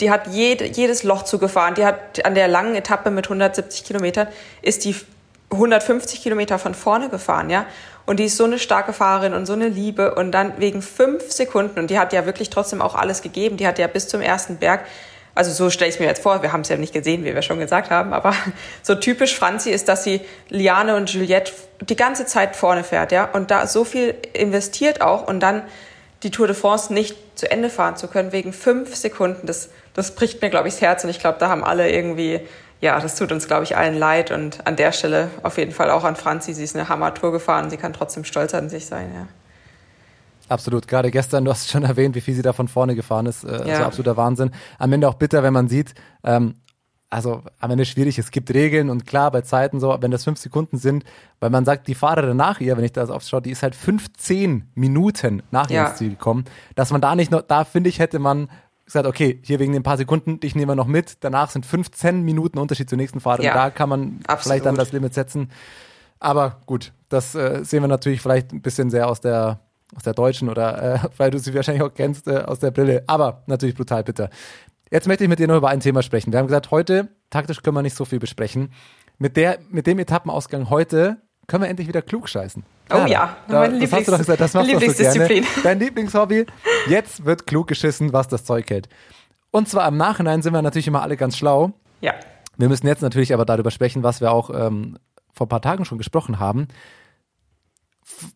die 0.00 0.10
hat 0.10 0.28
jede, 0.28 0.66
jedes 0.66 1.02
Loch 1.02 1.22
zugefahren. 1.22 1.74
Die 1.74 1.84
hat 1.84 2.24
an 2.24 2.34
der 2.34 2.48
langen 2.48 2.74
Etappe 2.74 3.10
mit 3.10 3.26
170 3.26 3.84
Kilometern, 3.84 4.28
ist 4.62 4.84
die 4.84 4.96
150 5.50 6.22
Kilometer 6.22 6.58
von 6.58 6.74
vorne 6.74 7.08
gefahren, 7.08 7.50
ja? 7.50 7.66
Und 8.04 8.18
die 8.18 8.24
ist 8.24 8.36
so 8.36 8.44
eine 8.44 8.58
starke 8.58 8.92
Fahrerin 8.92 9.32
und 9.34 9.46
so 9.46 9.52
eine 9.52 9.68
Liebe 9.68 10.14
und 10.14 10.32
dann 10.32 10.54
wegen 10.58 10.82
fünf 10.82 11.30
Sekunden 11.30 11.78
und 11.78 11.88
die 11.88 11.98
hat 11.98 12.12
ja 12.12 12.26
wirklich 12.26 12.50
trotzdem 12.50 12.82
auch 12.82 12.96
alles 12.96 13.22
gegeben. 13.22 13.56
Die 13.56 13.66
hat 13.66 13.78
ja 13.78 13.86
bis 13.86 14.08
zum 14.08 14.20
ersten 14.20 14.56
Berg 14.56 14.86
also 15.34 15.50
so 15.50 15.70
stelle 15.70 15.88
ich 15.88 15.96
es 15.96 16.00
mir 16.00 16.06
jetzt 16.06 16.22
vor, 16.22 16.42
wir 16.42 16.52
haben 16.52 16.60
es 16.60 16.68
ja 16.68 16.76
nicht 16.76 16.92
gesehen, 16.92 17.24
wie 17.24 17.34
wir 17.34 17.42
schon 17.42 17.58
gesagt 17.58 17.90
haben, 17.90 18.12
aber 18.12 18.34
so 18.82 18.94
typisch 18.94 19.36
Franzi 19.36 19.70
ist, 19.70 19.88
dass 19.88 20.04
sie 20.04 20.20
Liane 20.48 20.96
und 20.96 21.10
Juliette 21.10 21.52
die 21.80 21.96
ganze 21.96 22.26
Zeit 22.26 22.54
vorne 22.56 22.84
fährt, 22.84 23.12
ja, 23.12 23.24
und 23.24 23.50
da 23.50 23.66
so 23.66 23.84
viel 23.84 24.14
investiert 24.32 25.00
auch 25.00 25.26
und 25.26 25.40
dann 25.40 25.62
die 26.22 26.30
Tour 26.30 26.46
de 26.46 26.54
France 26.54 26.92
nicht 26.92 27.16
zu 27.34 27.50
Ende 27.50 27.70
fahren 27.70 27.96
zu 27.96 28.06
können 28.06 28.32
wegen 28.32 28.52
fünf 28.52 28.94
Sekunden, 28.94 29.46
das, 29.46 29.70
das 29.94 30.14
bricht 30.14 30.42
mir, 30.42 30.50
glaube 30.50 30.68
ich, 30.68 30.74
das 30.74 30.82
Herz 30.82 31.04
und 31.04 31.10
ich 31.10 31.18
glaube, 31.18 31.38
da 31.40 31.48
haben 31.48 31.64
alle 31.64 31.90
irgendwie, 31.90 32.40
ja, 32.80 33.00
das 33.00 33.16
tut 33.16 33.32
uns, 33.32 33.48
glaube 33.48 33.64
ich, 33.64 33.76
allen 33.76 33.98
leid 33.98 34.30
und 34.30 34.66
an 34.66 34.76
der 34.76 34.92
Stelle 34.92 35.30
auf 35.42 35.58
jeden 35.58 35.72
Fall 35.72 35.90
auch 35.90 36.04
an 36.04 36.14
Franzi, 36.14 36.52
sie 36.52 36.64
ist 36.64 36.76
eine 36.76 36.88
Hammer-Tour 36.88 37.32
gefahren, 37.32 37.70
sie 37.70 37.76
kann 37.78 37.92
trotzdem 37.92 38.24
stolz 38.24 38.54
an 38.54 38.68
sich 38.68 38.86
sein, 38.86 39.10
ja. 39.14 39.26
Absolut. 40.52 40.86
Gerade 40.86 41.10
gestern, 41.10 41.44
du 41.44 41.50
hast 41.50 41.70
schon 41.70 41.84
erwähnt, 41.84 42.14
wie 42.14 42.20
viel 42.20 42.34
sie 42.34 42.42
da 42.42 42.52
von 42.52 42.68
vorne 42.68 42.94
gefahren 42.94 43.26
ist. 43.26 43.44
Äh, 43.44 43.50
ja. 43.50 43.74
Also 43.74 43.84
absoluter 43.84 44.16
Wahnsinn. 44.16 44.50
Am 44.78 44.92
Ende 44.92 45.08
auch 45.08 45.14
bitter, 45.14 45.42
wenn 45.42 45.52
man 45.52 45.68
sieht, 45.68 45.94
ähm, 46.24 46.54
also 47.12 47.42
am 47.60 47.70
Ende 47.70 47.84
schwierig. 47.84 48.18
Es 48.18 48.30
gibt 48.30 48.52
Regeln 48.54 48.88
und 48.88 49.06
klar, 49.06 49.30
bei 49.30 49.42
Zeiten 49.42 49.80
so, 49.80 49.96
wenn 50.00 50.10
das 50.10 50.24
fünf 50.24 50.38
Sekunden 50.38 50.78
sind, 50.78 51.04
weil 51.40 51.50
man 51.50 51.66
sagt, 51.66 51.86
die 51.86 51.94
Fahrerin 51.94 52.36
nach 52.36 52.60
ihr, 52.60 52.76
wenn 52.76 52.84
ich 52.84 52.92
das 52.92 53.10
aufschaue, 53.10 53.42
die 53.42 53.50
ist 53.50 53.62
halt 53.62 53.74
15 53.74 54.70
Minuten 54.74 55.42
nach 55.50 55.68
ihr 55.68 55.76
ja. 55.76 55.88
ins 55.88 55.98
Ziel 55.98 56.10
gekommen. 56.10 56.46
Dass 56.74 56.90
man 56.90 57.02
da 57.02 57.14
nicht 57.14 57.30
noch, 57.30 57.42
da 57.42 57.64
finde 57.64 57.90
ich, 57.90 57.98
hätte 57.98 58.18
man 58.18 58.48
gesagt, 58.86 59.06
okay, 59.06 59.38
hier 59.42 59.58
wegen 59.58 59.74
den 59.74 59.82
paar 59.82 59.98
Sekunden, 59.98 60.40
dich 60.40 60.54
nehmen 60.54 60.70
wir 60.70 60.74
noch 60.74 60.86
mit. 60.86 61.18
Danach 61.20 61.50
sind 61.50 61.66
15 61.66 62.22
Minuten 62.22 62.58
Unterschied 62.58 62.88
zur 62.88 62.96
nächsten 62.96 63.20
Fahrerin. 63.20 63.46
Ja. 63.46 63.54
Da 63.54 63.70
kann 63.70 63.88
man 63.88 64.20
Absolut. 64.26 64.42
vielleicht 64.42 64.66
dann 64.66 64.74
das 64.74 64.92
Limit 64.92 65.12
setzen. 65.12 65.50
Aber 66.18 66.60
gut, 66.64 66.92
das 67.10 67.34
äh, 67.34 67.62
sehen 67.62 67.82
wir 67.82 67.88
natürlich 67.88 68.22
vielleicht 68.22 68.52
ein 68.52 68.62
bisschen 68.62 68.90
sehr 68.90 69.08
aus 69.08 69.20
der 69.20 69.60
aus 69.94 70.02
der 70.02 70.14
deutschen 70.14 70.48
oder 70.48 70.94
äh, 70.94 70.98
weil 71.16 71.30
du 71.30 71.38
sie 71.38 71.54
wahrscheinlich 71.54 71.82
auch 71.82 71.94
kennst 71.94 72.26
äh, 72.26 72.38
aus 72.38 72.58
der 72.58 72.70
Brille. 72.70 73.04
Aber 73.06 73.42
natürlich 73.46 73.74
brutal 73.74 74.04
bitter. 74.04 74.30
Jetzt 74.90 75.08
möchte 75.08 75.24
ich 75.24 75.30
mit 75.30 75.38
dir 75.38 75.48
noch 75.48 75.56
über 75.56 75.70
ein 75.70 75.80
Thema 75.80 76.02
sprechen. 76.02 76.32
Wir 76.32 76.38
haben 76.38 76.46
gesagt, 76.46 76.70
heute 76.70 77.08
taktisch 77.30 77.62
können 77.62 77.76
wir 77.76 77.82
nicht 77.82 77.96
so 77.96 78.04
viel 78.04 78.18
besprechen. 78.18 78.72
Mit 79.18 79.36
der, 79.36 79.58
mit 79.70 79.86
dem 79.86 79.98
Etappenausgang 79.98 80.68
heute 80.68 81.16
können 81.46 81.62
wir 81.62 81.70
endlich 81.70 81.88
wieder 81.88 82.02
klug 82.02 82.28
scheißen. 82.28 82.62
Oh 82.92 83.06
ja, 83.06 83.36
da, 83.48 83.60
mein 83.60 83.80
das 83.80 83.92
hast 83.92 84.06
du 84.06 84.12
doch 84.12 84.18
gesagt, 84.18 84.40
das 84.40 84.54
machst 84.54 84.72
du 84.72 84.78
so. 84.90 85.62
Dein 85.62 85.78
Lieblingshobby. 85.78 86.46
Jetzt 86.88 87.24
wird 87.24 87.46
klug 87.46 87.68
geschissen, 87.68 88.12
was 88.12 88.28
das 88.28 88.44
Zeug 88.44 88.68
hält. 88.68 88.88
Und 89.50 89.68
zwar 89.68 89.88
im 89.88 89.96
Nachhinein 89.96 90.42
sind 90.42 90.52
wir 90.52 90.62
natürlich 90.62 90.88
immer 90.88 91.02
alle 91.02 91.16
ganz 91.16 91.36
schlau. 91.36 91.72
Ja. 92.00 92.14
Wir 92.56 92.68
müssen 92.68 92.86
jetzt 92.86 93.02
natürlich 93.02 93.32
aber 93.32 93.44
darüber 93.44 93.70
sprechen, 93.70 94.02
was 94.02 94.20
wir 94.20 94.30
auch 94.30 94.50
ähm, 94.50 94.98
vor 95.32 95.46
ein 95.46 95.48
paar 95.48 95.62
Tagen 95.62 95.84
schon 95.84 95.98
gesprochen 95.98 96.38
haben 96.38 96.68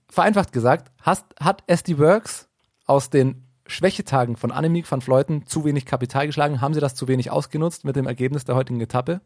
vereinfacht 0.08 0.52
gesagt, 0.52 0.90
hast, 1.02 1.24
hat 1.40 1.62
SD 1.66 1.98
Works 1.98 2.48
aus 2.86 3.10
den 3.10 3.46
Schwächetagen 3.66 4.36
von 4.36 4.52
Annemiek 4.52 4.90
van 4.90 5.00
Fleuten 5.00 5.46
zu 5.46 5.64
wenig 5.64 5.86
Kapital 5.86 6.26
geschlagen? 6.26 6.60
Haben 6.60 6.74
sie 6.74 6.80
das 6.80 6.94
zu 6.94 7.08
wenig 7.08 7.30
ausgenutzt 7.30 7.84
mit 7.84 7.96
dem 7.96 8.06
Ergebnis 8.06 8.44
der 8.44 8.54
heutigen 8.54 8.80
Etappe? 8.80 9.20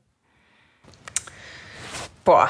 Boah, 2.25 2.49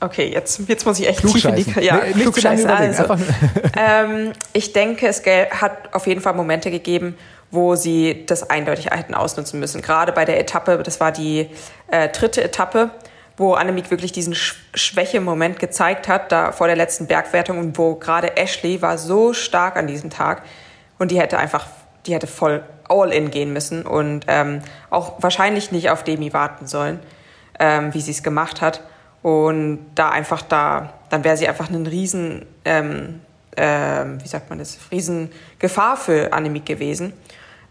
okay, 0.00 0.30
jetzt, 0.32 0.60
jetzt 0.68 0.86
muss 0.86 0.98
ich 0.98 1.08
echt 1.08 1.20
tief 1.20 1.44
in 1.44 1.56
die 1.56 1.80
ja, 1.80 2.00
nee. 2.14 2.24
Also, 2.24 3.14
ähm, 3.76 4.32
ich 4.52 4.72
denke, 4.72 5.06
es 5.08 5.22
hat 5.24 5.94
auf 5.94 6.06
jeden 6.06 6.20
Fall 6.20 6.34
Momente 6.34 6.70
gegeben, 6.70 7.16
wo 7.50 7.74
sie 7.74 8.24
das 8.26 8.50
eindeutig 8.50 8.86
hätten 8.86 9.14
ausnutzen 9.14 9.60
müssen. 9.60 9.82
Gerade 9.82 10.12
bei 10.12 10.24
der 10.24 10.38
Etappe, 10.40 10.82
das 10.82 11.00
war 11.00 11.12
die 11.12 11.48
äh, 11.88 12.08
dritte 12.08 12.42
Etappe, 12.42 12.90
wo 13.36 13.54
Annemiek 13.54 13.90
wirklich 13.90 14.12
diesen 14.12 14.34
Schwächemoment 14.34 15.58
gezeigt 15.58 16.08
hat, 16.08 16.32
da 16.32 16.52
vor 16.52 16.66
der 16.66 16.76
letzten 16.76 17.06
Bergwertung 17.06 17.58
und 17.58 17.76
wo 17.76 17.94
gerade 17.94 18.36
Ashley 18.36 18.80
war 18.80 18.96
so 18.96 19.34
stark 19.34 19.76
an 19.76 19.86
diesem 19.86 20.10
Tag 20.10 20.42
und 20.98 21.10
die 21.10 21.20
hätte 21.20 21.38
einfach, 21.38 21.66
die 22.06 22.14
hätte 22.14 22.26
voll 22.26 22.62
all 22.88 23.12
in 23.12 23.30
gehen 23.30 23.52
müssen 23.52 23.84
und 23.84 24.24
ähm, 24.28 24.62
auch 24.90 25.14
wahrscheinlich 25.22 25.72
nicht 25.72 25.90
auf 25.90 26.02
Demi 26.04 26.32
warten 26.32 26.66
sollen, 26.66 27.00
ähm, 27.58 27.92
wie 27.92 28.00
sie 28.00 28.12
es 28.12 28.22
gemacht 28.22 28.60
hat 28.62 28.82
und 29.22 29.86
da 29.94 30.10
einfach 30.10 30.42
da, 30.42 30.94
dann 31.10 31.24
wäre 31.24 31.36
sie 31.36 31.48
einfach 31.48 31.68
ein 31.68 31.86
riesen, 31.86 32.46
ähm, 32.64 33.20
ähm, 33.56 34.22
wie 34.22 34.28
sagt 34.28 34.48
man 34.48 34.58
das, 34.58 34.78
riesen 34.90 35.30
Gefahr 35.58 35.96
für 35.96 36.32
Annemiek 36.32 36.64
gewesen. 36.64 37.12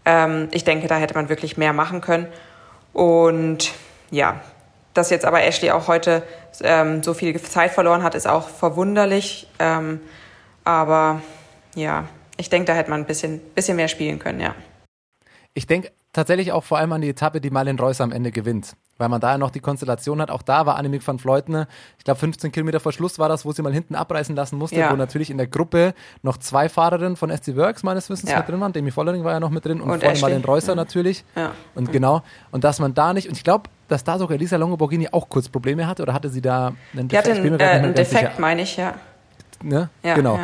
Ähm, 0.04 0.48
ich 0.52 0.64
denke, 0.64 0.86
da 0.86 0.96
hätte 0.96 1.14
man 1.14 1.28
wirklich 1.28 1.56
mehr 1.56 1.72
machen 1.72 2.00
können 2.02 2.28
und 2.92 3.72
ja, 4.10 4.40
dass 4.96 5.10
jetzt 5.10 5.24
aber 5.24 5.42
Ashley 5.42 5.70
auch 5.70 5.88
heute 5.88 6.22
ähm, 6.62 7.02
so 7.02 7.14
viel 7.14 7.40
Zeit 7.40 7.72
verloren 7.72 8.02
hat, 8.02 8.14
ist 8.14 8.26
auch 8.26 8.48
verwunderlich. 8.48 9.48
Ähm, 9.58 10.00
aber 10.64 11.22
ja, 11.74 12.08
ich 12.36 12.50
denke, 12.50 12.66
da 12.66 12.74
hätte 12.74 12.90
man 12.90 13.00
ein 13.00 13.06
bisschen, 13.06 13.40
bisschen 13.54 13.76
mehr 13.76 13.88
spielen 13.88 14.18
können, 14.18 14.40
ja. 14.40 14.54
Ich 15.54 15.66
denke 15.66 15.90
tatsächlich 16.16 16.50
auch 16.52 16.64
vor 16.64 16.78
allem 16.78 16.92
an 16.92 17.00
die 17.00 17.10
Etappe, 17.10 17.40
die 17.40 17.50
Marlen 17.50 17.78
Reus 17.78 18.00
am 18.00 18.10
Ende 18.10 18.32
gewinnt. 18.32 18.74
Weil 18.98 19.10
man 19.10 19.20
da 19.20 19.32
ja 19.32 19.38
noch 19.38 19.50
die 19.50 19.60
Konstellation 19.60 20.22
hat. 20.22 20.30
Auch 20.30 20.40
da 20.40 20.64
war 20.64 20.76
Annemiek 20.76 21.06
van 21.06 21.18
Fleutner, 21.18 21.68
ich 21.98 22.04
glaube 22.04 22.18
15 22.18 22.50
Kilometer 22.50 22.80
vor 22.80 22.92
Schluss 22.92 23.18
war 23.18 23.28
das, 23.28 23.44
wo 23.44 23.52
sie 23.52 23.62
mal 23.62 23.72
hinten 23.72 23.94
abreißen 23.94 24.34
lassen 24.34 24.56
musste, 24.56 24.76
ja. 24.76 24.90
wo 24.90 24.96
natürlich 24.96 25.30
in 25.30 25.36
der 25.36 25.46
Gruppe 25.46 25.94
noch 26.22 26.38
zwei 26.38 26.70
Fahrerinnen 26.70 27.16
von 27.16 27.30
SC 27.30 27.56
Works 27.56 27.82
meines 27.82 28.08
Wissens 28.08 28.30
ja. 28.30 28.38
mit 28.38 28.48
drin 28.48 28.60
waren. 28.60 28.72
Demi 28.72 28.90
Vollering 28.90 29.22
war 29.22 29.32
ja 29.32 29.40
noch 29.40 29.50
mit 29.50 29.66
drin 29.66 29.80
und, 29.80 29.90
und 29.90 30.02
vorne 30.02 30.18
Marlen 30.18 30.44
Reusser 30.44 30.72
ja. 30.72 30.76
natürlich. 30.76 31.24
Ja. 31.36 31.52
Und 31.74 31.92
genau. 31.92 32.22
Und 32.50 32.64
dass 32.64 32.78
man 32.80 32.94
da 32.94 33.12
nicht, 33.12 33.28
und 33.28 33.36
ich 33.36 33.44
glaube, 33.44 33.68
dass 33.88 34.02
da 34.02 34.18
sogar 34.18 34.38
Lisa 34.38 34.56
Longo 34.56 34.78
Borghini 34.78 35.08
auch 35.12 35.28
kurz 35.28 35.48
Probleme 35.50 35.86
hatte 35.86 36.02
oder 36.02 36.14
hatte 36.14 36.30
sie 36.30 36.40
da 36.40 36.72
einen 36.94 37.08
Defekt? 37.08 37.26
Die 37.26 37.30
hatte 37.30 37.42
einen, 37.42 37.60
äh, 37.60 37.64
einen 37.64 37.94
Defekt, 37.94 38.38
meine 38.38 38.62
ich, 38.62 38.78
ja. 38.78 38.94
Ne? 39.62 39.90
ja 40.02 40.14
genau. 40.14 40.40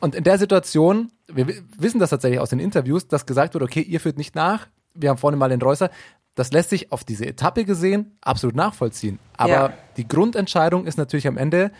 Und 0.00 0.14
in 0.14 0.24
der 0.24 0.38
Situation, 0.38 1.10
wir 1.26 1.46
wissen 1.78 1.98
das 1.98 2.10
tatsächlich 2.10 2.40
aus 2.40 2.50
den 2.50 2.58
Interviews, 2.58 3.08
dass 3.08 3.24
gesagt 3.24 3.54
wurde, 3.54 3.64
okay, 3.64 3.80
ihr 3.80 4.00
führt 4.00 4.18
nicht 4.18 4.34
nach, 4.34 4.66
wir 4.96 5.10
haben 5.10 5.18
vorne 5.18 5.36
mal 5.36 5.48
den 5.48 5.62
Reusser. 5.62 5.90
Das 6.34 6.52
lässt 6.52 6.70
sich 6.70 6.92
auf 6.92 7.04
diese 7.04 7.26
Etappe 7.26 7.64
gesehen 7.64 8.18
absolut 8.20 8.56
nachvollziehen. 8.56 9.18
Aber 9.36 9.50
ja. 9.50 9.72
die 9.96 10.06
Grundentscheidung 10.06 10.86
ist 10.86 10.98
natürlich 10.98 11.26
am 11.26 11.38
Ende, 11.38 11.70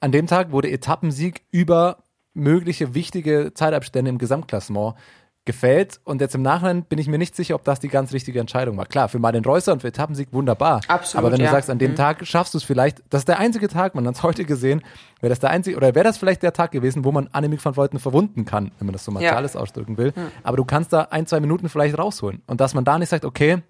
an 0.00 0.10
dem 0.10 0.26
Tag 0.26 0.50
wurde 0.50 0.70
Etappensieg 0.70 1.42
über 1.52 1.98
mögliche 2.34 2.94
wichtige 2.94 3.52
Zeitabstände 3.54 4.08
im 4.10 4.18
Gesamtklassement 4.18 4.96
gefällt. 5.44 6.00
Und 6.04 6.20
jetzt 6.20 6.34
im 6.34 6.42
Nachhinein 6.42 6.84
bin 6.84 6.98
ich 6.98 7.08
mir 7.08 7.18
nicht 7.18 7.34
sicher, 7.34 7.54
ob 7.56 7.64
das 7.64 7.80
die 7.80 7.88
ganz 7.88 8.12
richtige 8.12 8.38
Entscheidung 8.38 8.76
war. 8.76 8.86
Klar, 8.86 9.08
für 9.08 9.18
Martin 9.18 9.44
Reusser 9.44 9.72
und 9.72 9.80
für 9.80 9.88
Etappensieg 9.88 10.32
wunderbar. 10.32 10.80
Absolut, 10.88 11.18
Aber 11.24 11.32
wenn 11.32 11.38
du 11.40 11.44
ja. 11.46 11.50
sagst, 11.50 11.68
an 11.68 11.78
dem 11.78 11.92
Mhm. 11.92 11.96
Tag 11.96 12.26
schaffst 12.26 12.54
du 12.54 12.58
es 12.58 12.64
vielleicht, 12.64 13.02
das 13.10 13.22
ist 13.22 13.28
der 13.28 13.38
einzige 13.38 13.68
Tag, 13.68 13.94
man 13.94 14.06
hat 14.06 14.14
es 14.14 14.22
heute 14.22 14.44
gesehen, 14.44 14.82
wäre 15.20 15.30
das 15.30 15.40
der 15.40 15.50
einzige, 15.50 15.76
oder 15.76 15.94
wäre 15.94 16.04
das 16.04 16.16
vielleicht 16.18 16.42
der 16.42 16.52
Tag 16.52 16.70
gewesen, 16.70 17.04
wo 17.04 17.10
man 17.12 17.28
Annemiek 17.32 17.64
van 17.64 17.74
Vleuten 17.74 17.98
verwunden 17.98 18.44
kann, 18.44 18.70
wenn 18.78 18.86
man 18.86 18.92
das 18.92 19.04
so 19.04 19.10
martialisch 19.10 19.56
ausdrücken 19.56 19.96
will. 19.98 20.12
Aber 20.44 20.56
du 20.56 20.64
kannst 20.64 20.92
da 20.92 21.02
ein, 21.10 21.26
zwei 21.26 21.40
Minuten 21.40 21.68
vielleicht 21.68 21.98
rausholen. 21.98 22.42
Und 22.46 22.60
dass 22.60 22.74
man 22.74 22.84
da 22.84 22.98
nicht 22.98 23.08
sagt, 23.08 23.24
okay, 23.24 23.62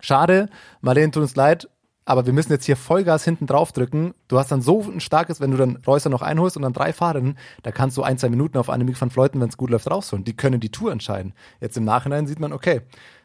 schade, 0.00 0.48
Marlene, 0.80 1.10
tut 1.12 1.22
uns 1.22 1.36
leid, 1.36 1.68
aber 2.06 2.24
wir 2.24 2.32
müssen 2.32 2.52
jetzt 2.52 2.64
hier 2.64 2.76
Vollgas 2.76 3.24
hinten 3.24 3.46
drauf 3.46 3.72
drücken. 3.72 4.14
Du 4.28 4.38
hast 4.38 4.50
dann 4.50 4.62
so 4.62 4.80
ein 4.80 5.00
starkes, 5.00 5.40
wenn 5.40 5.50
du 5.50 5.56
dann 5.56 5.76
Reusser 5.86 6.08
noch 6.08 6.22
einholst 6.22 6.56
und 6.56 6.62
dann 6.62 6.72
drei 6.72 6.92
Fahrerinnen, 6.92 7.36
da 7.64 7.72
kannst 7.72 7.96
du 7.96 8.02
ein, 8.02 8.16
zwei 8.16 8.28
Minuten 8.28 8.56
auf 8.56 8.70
Annemiek 8.70 8.98
van 8.98 9.10
Vleuten, 9.10 9.40
wenn 9.40 9.48
es 9.48 9.56
gut 9.56 9.70
läuft, 9.70 9.90
rausholen. 9.90 10.24
Die 10.24 10.36
können 10.36 10.60
die 10.60 10.70
Tour 10.70 10.92
entscheiden. 10.92 11.34
Jetzt 11.60 11.76
im 11.76 11.84
Nachhinein 11.84 12.26
sieht 12.26 12.38
man, 12.38 12.52
okay, 12.52 12.82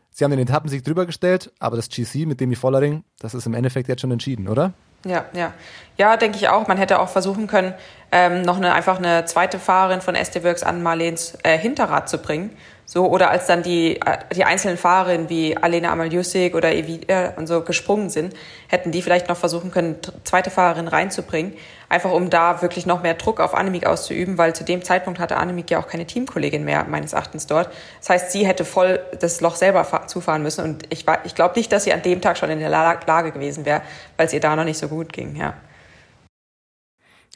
sie 0.10 0.24
haben 0.24 0.32
den 0.32 0.40
Etappensieg 0.40 0.84
drüber 0.84 1.06
gestellt, 1.06 1.54
aber 1.60 1.76
das 1.76 1.90
GC 1.90 2.26
mit 2.26 2.42
Demi 2.42 2.56
Vollering, 2.56 3.04
das 3.20 3.36
ist 3.36 3.46
im 3.46 3.54
Endeffekt 3.54 3.88
jetzt 3.88 4.02
schon 4.02 4.12
entschieden, 4.12 4.48
oder? 4.48 4.74
Ja, 5.06 5.26
ja. 5.34 5.54
Ja, 5.98 6.18
denke 6.18 6.38
ich 6.38 6.50
auch. 6.50 6.68
Man 6.68 6.78
hätte 6.78 7.00
auch 7.00 7.10
versuchen 7.10 7.48
können, 7.48 7.74
ähm, 8.12 8.42
noch 8.42 8.58
eine, 8.58 8.74
einfach 8.74 8.98
eine 8.98 9.26
zweite 9.26 9.60
Fahrerin 9.60 10.02
von 10.02 10.16
SD 10.16 10.44
Works 10.44 10.64
an 10.64 10.82
Marlens 10.84 11.38
äh, 11.44 11.58
Hinterrad 11.58 12.10
zu 12.10 12.18
bringen. 12.18 12.52
So, 12.94 13.06
oder 13.10 13.30
als 13.32 13.46
dann 13.48 13.64
die, 13.64 14.02
äh, 14.02 14.18
die 14.36 14.44
einzelnen 14.44 14.78
Fahrerinnen 14.78 15.30
wie 15.30 15.56
Alena 15.56 15.94
Amaljusik 15.94 16.54
oder 16.56 16.74
Evita 16.76 17.36
und 17.38 17.48
so 17.48 17.62
gesprungen 17.62 18.10
sind, 18.10 18.34
hätten 18.68 18.92
die 18.92 19.02
vielleicht 19.02 19.30
noch 19.30 19.38
versuchen 19.38 19.72
können, 19.72 19.96
zweite 20.26 20.50
Fahrerin 20.50 20.90
reinzubringen. 20.90 21.54
Einfach 21.88 22.12
um 22.12 22.30
da 22.30 22.62
wirklich 22.62 22.86
noch 22.86 23.02
mehr 23.02 23.14
Druck 23.14 23.40
auf 23.40 23.56
Annemiek 23.56 23.86
auszuüben, 23.86 24.38
weil 24.38 24.54
zu 24.54 24.66
dem 24.66 24.84
Zeitpunkt 24.84 25.22
hatte 25.22 25.38
Annemiek 25.38 25.72
ja 25.72 25.80
auch 25.80 25.88
keine 25.88 26.06
Teamkollegin 26.06 26.66
mehr, 26.66 26.84
meines 26.84 27.14
Erachtens 27.14 27.48
dort. 27.48 27.70
Das 28.02 28.10
heißt, 28.10 28.32
sie 28.34 28.46
hätte 28.46 28.66
voll 28.66 29.00
das 29.22 29.40
Loch 29.40 29.56
selber 29.56 29.86
fa- 29.86 30.08
zufahren 30.08 30.44
müssen. 30.44 30.66
Und 30.66 30.84
ich, 30.90 31.06
ich 31.24 31.34
glaube 31.34 31.56
nicht, 31.56 31.72
dass 31.72 31.86
sie 31.86 31.94
an 31.94 32.02
dem 32.02 32.20
Tag 32.20 32.38
schon 32.38 32.50
in 32.50 32.60
der 32.60 32.68
La- 32.68 33.00
Lage 33.08 33.32
gewesen 33.32 33.64
wäre, 33.64 33.84
weil 34.18 34.28
es 34.28 34.34
ihr 34.34 34.42
da 34.42 34.54
noch 34.54 34.66
nicht 34.66 34.78
so 34.78 34.90
gut 34.90 35.14
ging, 35.14 35.38
ja. 35.38 35.54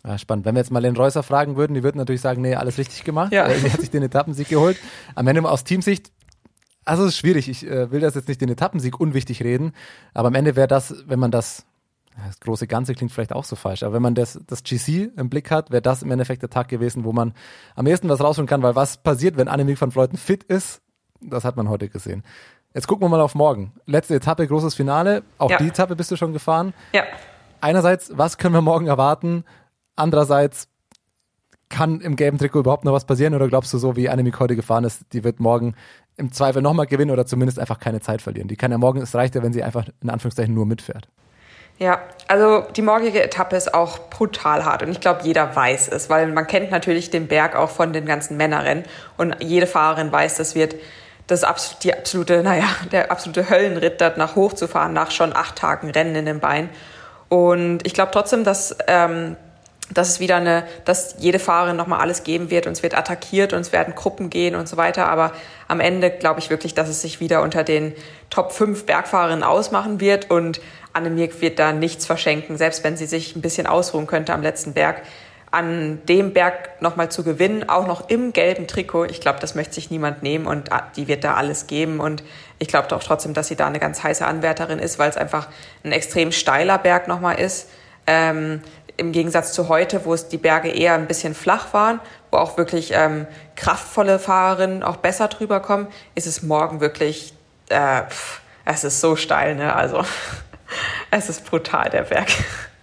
Ja, 0.05 0.17
spannend. 0.17 0.45
Wenn 0.45 0.55
wir 0.55 0.59
jetzt 0.59 0.71
mal 0.71 0.81
den 0.81 0.95
Reusser 0.95 1.23
fragen 1.23 1.55
würden, 1.55 1.73
die 1.73 1.81
würden 1.83 1.97
natürlich 1.97 2.21
sagen, 2.21 2.41
nee, 2.41 2.55
alles 2.55 2.77
richtig 2.77 3.03
gemacht. 3.03 3.31
Ja. 3.31 3.49
Sie 3.49 3.71
hat 3.71 3.79
sich 3.81 3.89
den 3.89 4.03
Etappensieg 4.03 4.47
geholt. 4.49 4.77
Am 5.15 5.25
Ende 5.27 5.49
aus 5.49 5.63
Teamsicht, 5.63 6.11
also 6.85 7.03
es 7.03 7.09
ist 7.13 7.17
schwierig. 7.17 7.49
Ich 7.49 7.65
äh, 7.65 7.89
will 7.91 8.01
das 8.01 8.13
jetzt 8.15 8.27
nicht 8.27 8.39
den 8.41 8.49
Etappensieg 8.49 8.99
unwichtig 8.99 9.41
reden, 9.43 9.73
aber 10.13 10.27
am 10.27 10.35
Ende 10.35 10.55
wäre 10.55 10.67
das, 10.67 10.93
wenn 11.07 11.17
man 11.17 11.31
das, 11.31 11.65
das 12.27 12.39
große 12.39 12.67
Ganze 12.67 12.93
klingt 12.93 13.11
vielleicht 13.11 13.33
auch 13.33 13.43
so 13.45 13.55
falsch, 13.55 13.81
aber 13.81 13.95
wenn 13.95 14.01
man 14.03 14.13
das, 14.15 14.39
das 14.45 14.63
GC 14.63 15.11
im 15.17 15.29
Blick 15.29 15.49
hat, 15.49 15.71
wäre 15.71 15.81
das 15.81 16.03
im 16.03 16.11
Endeffekt 16.11 16.43
der 16.43 16.49
Tag 16.51 16.67
gewesen, 16.67 17.03
wo 17.03 17.11
man 17.11 17.33
am 17.75 17.87
ehesten 17.87 18.07
was 18.07 18.21
rausholen 18.21 18.47
kann, 18.47 18.61
weil 18.61 18.75
was 18.75 18.97
passiert, 18.97 19.37
wenn 19.37 19.47
Annemiek 19.47 19.81
van 19.81 19.91
Vleuten 19.91 20.17
fit 20.17 20.43
ist, 20.43 20.81
das 21.19 21.43
hat 21.45 21.57
man 21.57 21.67
heute 21.67 21.89
gesehen. 21.89 22.23
Jetzt 22.75 22.87
gucken 22.87 23.03
wir 23.05 23.09
mal 23.09 23.21
auf 23.21 23.33
morgen. 23.35 23.71
Letzte 23.85 24.15
Etappe, 24.15 24.45
großes 24.45 24.75
Finale. 24.75 25.23
Auch 25.39 25.49
Ja. 25.49 25.57
die 25.57 25.67
Etappe 25.69 25.95
bist 25.95 26.11
du 26.11 26.15
schon 26.17 26.33
gefahren 26.33 26.73
Ja. 26.93 27.03
einerseits, 27.61 28.11
was 28.15 28.37
können 28.37 28.53
wir 28.53 28.61
morgen 28.61 28.85
erwarten? 28.87 29.43
Andererseits, 29.95 30.67
kann 31.69 31.99
im 32.01 32.15
gelben 32.15 32.37
Trikot 32.37 32.59
überhaupt 32.59 32.85
noch 32.85 32.93
was 32.93 33.05
passieren 33.05 33.33
oder 33.33 33.47
glaubst 33.47 33.73
du, 33.73 33.77
so 33.77 33.95
wie 33.95 34.09
Annemiek 34.09 34.39
heute 34.39 34.55
gefahren 34.55 34.83
ist, 34.83 35.01
die 35.13 35.23
wird 35.23 35.39
morgen 35.39 35.75
im 36.15 36.31
Zweifel 36.31 36.61
nochmal 36.61 36.85
gewinnen 36.85 37.11
oder 37.11 37.25
zumindest 37.25 37.59
einfach 37.59 37.79
keine 37.79 38.01
Zeit 38.01 38.21
verlieren? 38.21 38.47
Die 38.47 38.55
kann 38.55 38.71
ja 38.71 38.77
morgen, 38.77 39.01
es 39.01 39.15
reicht 39.15 39.35
ja, 39.35 39.43
wenn 39.43 39.53
sie 39.53 39.63
einfach 39.63 39.85
in 40.01 40.09
Anführungszeichen 40.09 40.53
nur 40.53 40.65
mitfährt. 40.65 41.07
Ja, 41.77 41.99
also 42.29 42.63
die 42.73 42.81
morgige 42.81 43.21
Etappe 43.21 43.57
ist 43.57 43.73
auch 43.73 44.09
brutal 44.09 44.63
hart 44.63 44.83
und 44.83 44.91
ich 44.91 45.01
glaube, 45.01 45.21
jeder 45.23 45.53
weiß 45.53 45.89
es, 45.89 46.09
weil 46.09 46.31
man 46.31 46.47
kennt 46.47 46.71
natürlich 46.71 47.09
den 47.09 47.27
Berg 47.27 47.55
auch 47.55 47.69
von 47.69 47.91
den 47.91 48.05
ganzen 48.05 48.37
Männerrennen 48.37 48.85
und 49.17 49.35
jede 49.41 49.67
Fahrerin 49.67 50.09
weiß, 50.11 50.35
das 50.35 50.55
wird 50.55 50.75
das 51.27 51.43
die 51.79 51.93
absolute, 51.93 52.43
naja, 52.43 52.67
der 52.91 53.11
absolute 53.11 53.49
Höllenritt, 53.49 53.99
dort 53.99 54.17
nach 54.17 54.35
hoch 54.35 54.53
zu 54.53 54.67
fahren, 54.67 54.93
nach 54.93 55.11
schon 55.11 55.35
acht 55.35 55.57
Tagen 55.57 55.89
Rennen 55.89 56.15
in 56.15 56.25
den 56.25 56.39
Beinen. 56.39 56.69
Und 57.27 57.85
ich 57.85 57.93
glaube 57.93 58.11
trotzdem, 58.13 58.43
dass, 58.43 58.77
ähm, 58.87 59.35
dass 59.91 60.09
es 60.09 60.19
wieder 60.19 60.37
eine, 60.37 60.65
dass 60.83 61.15
jede 61.19 61.39
Fahrerin 61.39 61.75
nochmal 61.75 61.99
alles 61.99 62.23
geben 62.23 62.49
wird 62.49 62.65
und 62.65 62.73
es 62.73 62.83
wird 62.83 62.97
attackiert 62.97 63.53
und 63.53 63.61
es 63.61 63.71
werden 63.71 63.93
Gruppen 63.93 64.29
gehen 64.29 64.55
und 64.55 64.67
so 64.67 64.77
weiter. 64.77 65.07
Aber 65.07 65.31
am 65.67 65.79
Ende 65.79 66.09
glaube 66.09 66.39
ich 66.39 66.49
wirklich, 66.49 66.73
dass 66.73 66.89
es 66.89 67.01
sich 67.01 67.19
wieder 67.19 67.41
unter 67.43 67.63
den 67.63 67.93
Top 68.29 68.51
5 68.51 68.85
Bergfahrerinnen 68.85 69.43
ausmachen 69.43 69.99
wird 69.99 70.31
und 70.31 70.59
Annemiek 70.93 71.41
wird 71.41 71.59
da 71.59 71.71
nichts 71.71 72.05
verschenken, 72.05 72.57
selbst 72.57 72.83
wenn 72.83 72.97
sie 72.97 73.05
sich 73.05 73.35
ein 73.35 73.41
bisschen 73.41 73.67
ausruhen 73.67 74.07
könnte 74.07 74.33
am 74.33 74.41
letzten 74.41 74.73
Berg. 74.73 75.01
An 75.51 76.01
dem 76.09 76.33
Berg 76.33 76.81
nochmal 76.81 77.09
zu 77.09 77.23
gewinnen, 77.23 77.69
auch 77.69 77.87
noch 77.87 78.09
im 78.09 78.33
gelben 78.33 78.67
Trikot, 78.67 79.05
ich 79.05 79.21
glaube, 79.21 79.39
das 79.39 79.55
möchte 79.55 79.75
sich 79.75 79.91
niemand 79.91 80.23
nehmen 80.23 80.47
und 80.47 80.71
ah, 80.71 80.83
die 80.95 81.07
wird 81.07 81.23
da 81.23 81.35
alles 81.35 81.67
geben. 81.67 81.99
Und 81.99 82.23
ich 82.59 82.67
glaube 82.67 82.87
doch 82.89 83.03
trotzdem, 83.03 83.33
dass 83.33 83.47
sie 83.47 83.55
da 83.55 83.67
eine 83.67 83.79
ganz 83.79 84.03
heiße 84.03 84.25
Anwärterin 84.25 84.79
ist, 84.79 84.99
weil 84.99 85.09
es 85.09 85.15
einfach 85.15 85.47
ein 85.83 85.91
extrem 85.91 86.31
steiler 86.31 86.77
Berg 86.77 87.07
nochmal 87.07 87.39
ist. 87.39 87.69
Ähm, 88.07 88.61
Im 88.97 89.11
Gegensatz 89.11 89.51
zu 89.53 89.67
heute, 89.69 90.05
wo 90.05 90.13
es 90.13 90.29
die 90.29 90.37
Berge 90.37 90.69
eher 90.69 90.93
ein 90.93 91.07
bisschen 91.07 91.35
flach 91.35 91.73
waren, 91.73 91.99
wo 92.31 92.37
auch 92.37 92.57
wirklich 92.57 92.91
ähm, 92.93 93.27
kraftvolle 93.55 94.19
Fahrerinnen 94.19 94.83
auch 94.83 94.97
besser 94.97 95.27
drüber 95.27 95.59
kommen, 95.59 95.87
ist 96.15 96.27
es 96.27 96.43
morgen 96.43 96.79
wirklich, 96.79 97.33
äh, 97.69 98.03
pff, 98.03 98.41
es 98.65 98.83
ist 98.83 99.01
so 99.01 99.15
steil, 99.15 99.55
ne? 99.55 99.75
Also 99.75 100.03
es 101.11 101.29
ist 101.29 101.45
brutal, 101.45 101.89
der 101.89 102.03
Berg. 102.03 102.27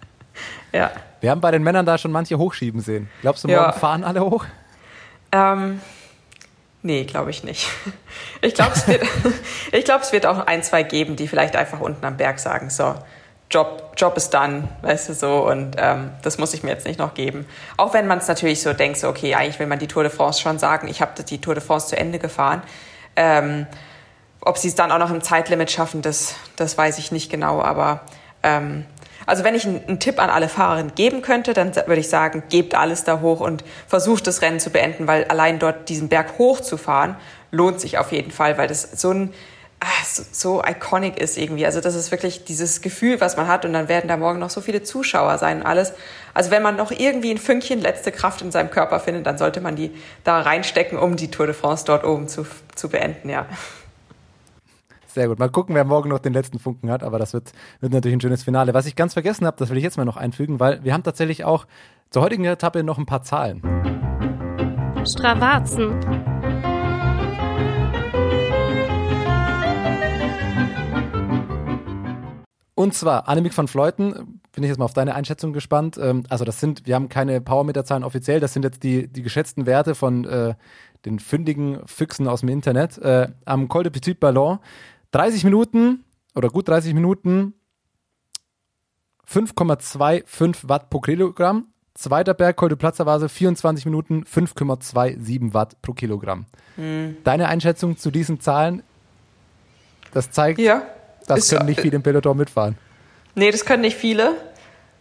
ja. 0.72 0.90
Wir 1.20 1.31
haben 1.31 1.40
bei 1.40 1.51
den 1.51 1.62
Männern 1.62 1.87
da 1.87 1.98
schon 1.98 2.12
manche 2.12 2.37
hochschieben 2.38 2.81
sehen. 2.81 3.09
Glaubst 3.22 3.44
du, 3.44 3.48
morgen 3.48 3.61
Ja. 3.62 3.72
fahren 3.72 4.05
alle 4.05 4.20
hoch? 4.25 4.44
Ähm, 5.33 5.81
nee, 6.83 7.05
glaube 7.05 7.31
ich 7.31 7.44
nicht. 7.44 7.68
Ich 8.44 8.55
glaube, 8.55 8.72
es, 8.75 8.88
wird- 8.88 9.05
ich 9.70 9.85
glaub, 9.85 10.03
es 10.03 10.12
wird 10.12 10.27
auch 10.27 10.46
ein, 10.48 10.64
zwei 10.64 10.83
geben, 10.83 11.14
die 11.14 11.29
vielleicht 11.29 11.55
einfach 11.55 11.79
unten 11.79 12.05
am 12.05 12.16
Berg 12.16 12.40
sagen, 12.40 12.70
so, 12.70 12.96
Job, 13.53 13.93
Job 13.97 14.17
ist 14.17 14.33
done, 14.33 14.69
weißt 14.81 15.11
du 15.11 15.15
so, 15.15 15.47
und 15.47 15.77
ähm, 15.79 16.11
das 16.23 16.38
muss 16.38 16.55
ich 16.55 16.62
mir 16.62 16.71
jetzt 16.71 16.87
nicht 16.87 16.99
noch 16.99 17.12
geben. 17.12 17.47
Auch 17.77 17.93
wenn 17.93 18.07
man 18.07 18.19
es 18.19 18.27
natürlich 18.27 18.62
so 18.62 18.73
denkt, 18.73 18.99
so, 18.99 19.09
okay, 19.09 19.35
eigentlich 19.35 19.59
will 19.59 19.67
man 19.67 19.79
die 19.79 19.88
Tour 19.88 20.03
de 20.03 20.11
France 20.11 20.41
schon 20.41 20.59
sagen, 20.59 20.88
ich 20.88 21.03
habe 21.03 21.23
die 21.23 21.41
Tour 21.41 21.55
de 21.55 21.62
France 21.62 21.88
zu 21.88 21.97
Ende 21.97 22.19
gefahren. 22.19 22.62
Ähm, 23.15 23.67
ob 24.41 24.57
sie 24.57 24.69
es 24.69 24.75
dann 24.75 24.91
auch 24.91 24.99
noch 24.99 25.11
im 25.11 25.21
Zeitlimit 25.21 25.71
schaffen, 25.71 26.01
das, 26.01 26.35
das 26.57 26.79
weiß 26.79 26.99
ich 26.99 27.12
nicht 27.12 27.31
genau. 27.31 27.61
Aber 27.61 28.01
ähm, 28.43 28.87
also 29.27 29.45
wenn 29.45 29.55
ich 29.55 29.67
einen, 29.67 29.87
einen 29.87 30.01
Tipp 30.01 30.19
an 30.19 30.31
alle 30.31 30.49
Fahrerinnen 30.49 30.95
geben 30.95 31.21
könnte, 31.21 31.53
dann 31.53 31.77
würde 31.77 32.01
ich 32.01 32.09
sagen, 32.09 32.43
gebt 32.49 32.75
alles 32.75 33.05
da 33.05 33.21
hoch 33.21 33.41
und 33.41 33.65
versucht 33.87 34.27
das 34.27 34.43
Rennen 34.43 34.61
zu 34.61 34.71
beenden, 34.71 35.07
weil 35.07 35.25
allein 35.25 35.59
dort 35.59 35.88
diesen 35.88 36.09
Berg 36.09 36.38
hochzufahren 36.38 37.17
lohnt 37.51 37.81
sich 37.81 37.99
auf 37.99 38.12
jeden 38.12 38.31
Fall, 38.31 38.57
weil 38.57 38.67
das 38.67 38.83
so 38.83 39.11
ein 39.11 39.35
so, 40.05 40.23
so 40.31 40.62
iconic 40.62 41.18
ist 41.18 41.38
irgendwie. 41.38 41.66
Also 41.66 41.81
das 41.81 41.95
ist 41.95 42.11
wirklich 42.11 42.45
dieses 42.45 42.81
Gefühl, 42.81 43.21
was 43.21 43.37
man 43.37 43.47
hat 43.47 43.64
und 43.64 43.73
dann 43.73 43.88
werden 43.88 44.09
da 44.09 44.16
morgen 44.16 44.38
noch 44.38 44.51
so 44.51 44.61
viele 44.61 44.83
Zuschauer 44.83 45.38
sein 45.38 45.59
und 45.59 45.66
alles. 45.66 45.92
Also 46.35 46.51
wenn 46.51 46.62
man 46.62 46.77
noch 46.77 46.90
irgendwie 46.90 47.31
ein 47.31 47.38
Fünkchen 47.38 47.81
letzte 47.81 48.12
Kraft 48.12 48.42
in 48.42 48.51
seinem 48.51 48.71
Körper 48.71 49.01
findet, 49.01 49.27
dann 49.27 49.38
sollte 49.38 49.61
man 49.61 49.77
die 49.77 49.90
da 50.25 50.40
reinstecken, 50.40 50.99
um 50.99 51.16
die 51.16 51.31
Tour 51.31 51.47
de 51.47 51.55
France 51.55 51.85
dort 51.87 52.05
oben 52.05 52.29
zu, 52.29 52.47
zu 52.75 52.88
beenden, 52.88 53.29
ja. 53.29 53.47
Sehr 55.07 55.29
gut. 55.29 55.38
Mal 55.38 55.51
gucken, 55.51 55.75
wer 55.75 55.85
morgen 55.85 56.09
noch 56.09 56.21
den 56.21 56.33
letzten 56.33 56.59
Funken 56.59 56.90
hat, 56.90 57.03
aber 57.03 57.18
das 57.18 57.35
wird, 57.35 57.53
wird 57.81 57.92
natürlich 57.92 58.16
ein 58.16 58.21
schönes 58.21 58.45
Finale. 58.45 58.73
Was 58.73 58.87
ich 58.87 58.97
ganz 58.97 59.12
vergessen 59.12 59.47
habe, 59.47 59.59
das 59.59 59.68
will 59.68 59.77
ich 59.77 59.85
jetzt 59.85 59.99
mal 59.99 60.07
noch 60.07 60.16
einfügen, 60.16 60.59
weil 60.59 60.83
wir 60.85 60.95
haben 60.95 61.03
tatsächlich 61.03 61.45
auch 61.45 61.66
zur 62.09 62.23
heutigen 62.23 62.45
Etappe 62.45 62.83
noch 62.83 62.97
ein 62.97 63.07
paar 63.07 63.23
Zahlen. 63.23 63.61
Stravazen. 65.05 66.32
Und 72.83 72.95
zwar 72.95 73.29
Annemiek 73.29 73.57
van 73.57 73.68
Vleuten, 73.68 74.40
bin 74.51 74.64
ich 74.64 74.68
jetzt 74.68 74.79
mal 74.79 74.87
auf 74.87 74.92
deine 74.92 75.14
Einschätzung 75.14 75.53
gespannt. 75.53 75.99
Ähm, 75.99 76.25
also 76.29 76.45
das 76.45 76.59
sind, 76.59 76.85
wir 76.85 76.97
haben 76.97 77.09
keine 77.09 77.40
Powermeter-Zahlen 77.40 78.03
offiziell, 78.03 78.40
das 78.40 78.55
sind 78.55 78.64
jetzt 78.64 78.83
die, 78.83 79.07
die 79.07 79.23
geschätzten 79.23 79.66
Werte 79.66 79.95
von 79.95 80.25
äh, 80.25 80.55
den 81.05 81.21
fündigen 81.21 81.79
Füchsen 81.87 82.27
aus 82.27 82.40
dem 82.40 82.49
Internet. 82.49 82.99
Äh, 82.99 83.29
am 83.45 83.68
Col 83.68 83.85
de 83.85 83.92
Petit 83.92 84.18
Ballon 84.18 84.59
30 85.12 85.45
Minuten 85.45 86.03
oder 86.35 86.49
gut 86.49 86.66
30 86.66 86.92
Minuten 86.95 87.55
5,25 89.31 90.68
Watt 90.68 90.90
pro 90.90 90.99
Kilogramm. 90.99 91.68
Zweiter 91.95 92.35
Berg, 92.35 92.57
Col 92.57 92.71
de 92.71 92.77
Plaza 92.77 93.07
Vase, 93.07 93.29
24 93.29 93.85
Minuten, 93.85 94.25
5,27 94.25 95.55
Watt 95.55 95.81
pro 95.83 95.92
Kilogramm. 95.92 96.47
Deine 97.23 97.47
Einschätzung 97.47 97.97
zu 97.97 98.11
diesen 98.11 98.40
Zahlen? 98.40 98.83
Das 100.12 100.33
zeigt, 100.33 100.59
Ja. 100.59 100.83
Das 101.27 101.41
Ist- 101.41 101.51
können 101.51 101.67
nicht 101.67 101.81
viele 101.81 101.97
im 101.97 102.03
Peloton 102.03 102.37
mitfahren. 102.37 102.77
Nee, 103.35 103.51
das 103.51 103.65
können 103.65 103.83
nicht 103.83 103.97
viele. 103.97 104.35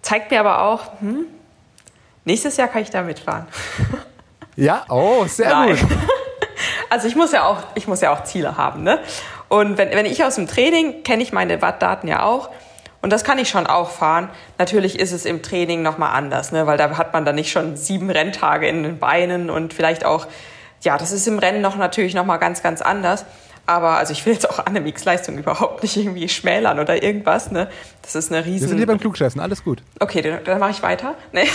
Zeigt 0.02 0.32
mir 0.32 0.40
aber 0.40 0.62
auch, 0.64 1.00
hm, 1.00 1.26
nächstes 2.26 2.58
Jahr 2.58 2.68
kann 2.68 2.82
ich 2.82 2.90
da 2.90 3.02
mitfahren. 3.02 3.48
Ja, 4.58 4.84
oh, 4.90 5.26
sehr 5.28 5.50
Nein. 5.50 5.78
gut. 5.78 5.88
Also 6.90 7.08
ich 7.08 7.16
muss 7.16 7.32
ja 7.32 7.46
auch, 7.46 7.64
ich 7.74 7.88
muss 7.88 8.02
ja 8.02 8.12
auch 8.14 8.26
Ziele 8.26 8.58
haben, 8.58 8.84
ne? 8.84 9.00
Und 9.48 9.78
wenn, 9.78 9.92
wenn 9.92 10.06
ich 10.06 10.26
aus 10.26 10.36
dem 10.36 10.46
Training 10.46 11.04
kenne 11.04 11.24
ich 11.24 11.32
meine 11.32 11.62
Wattdaten 11.62 12.08
ja 12.10 12.24
auch. 12.24 12.50
Und 13.02 13.12
das 13.14 13.24
kann 13.24 13.40
ich 13.40 13.48
schon 13.48 13.66
auch 13.66 13.90
fahren. 13.90 14.30
Natürlich 14.60 15.00
ist 15.00 15.14
es 15.14 15.24
im 15.24 15.42
Training 15.42 15.82
nochmal 15.82 16.14
anders, 16.14 16.52
ne? 16.52 16.68
weil 16.68 16.78
da 16.78 16.98
hat 16.98 17.14
man 17.14 17.24
dann 17.24 17.36
nicht 17.36 17.50
schon 17.50 17.78
sieben 17.78 18.10
Renntage 18.10 18.68
in 18.68 18.84
den 18.84 19.00
Beinen 19.00 19.50
und 19.50 19.74
vielleicht 19.74 20.04
auch 20.06 20.28
ja, 20.82 20.98
das 20.98 21.12
ist 21.12 21.28
im 21.28 21.40
Rennen 21.40 21.62
noch 21.62 21.78
natürlich 21.78 22.14
noch 22.14 22.26
mal 22.26 22.38
ganz, 22.38 22.64
ganz 22.64 22.82
anders. 22.82 23.26
Aber 23.72 23.92
also 23.92 24.12
ich 24.12 24.26
will 24.26 24.34
jetzt 24.34 24.50
auch 24.50 24.60
Annemieks 24.60 25.06
Leistung 25.06 25.38
überhaupt 25.38 25.82
nicht 25.82 25.96
irgendwie 25.96 26.28
schmälern 26.28 26.78
oder 26.78 27.02
irgendwas. 27.02 27.52
Ne? 27.52 27.70
Das 28.02 28.16
ist 28.16 28.30
eine 28.30 28.46
riesen... 28.46 28.64
Wir 28.64 28.68
sind 28.68 28.78
hier 28.80 28.86
beim 28.86 29.00
Klugscheißen, 29.00 29.40
alles 29.40 29.64
gut. 29.64 29.82
Okay, 30.02 30.22
dann, 30.22 30.44
dann 30.44 30.60
mache 30.60 30.72
ich 30.72 30.84
weiter. 30.84 31.16
Nee. 31.32 31.48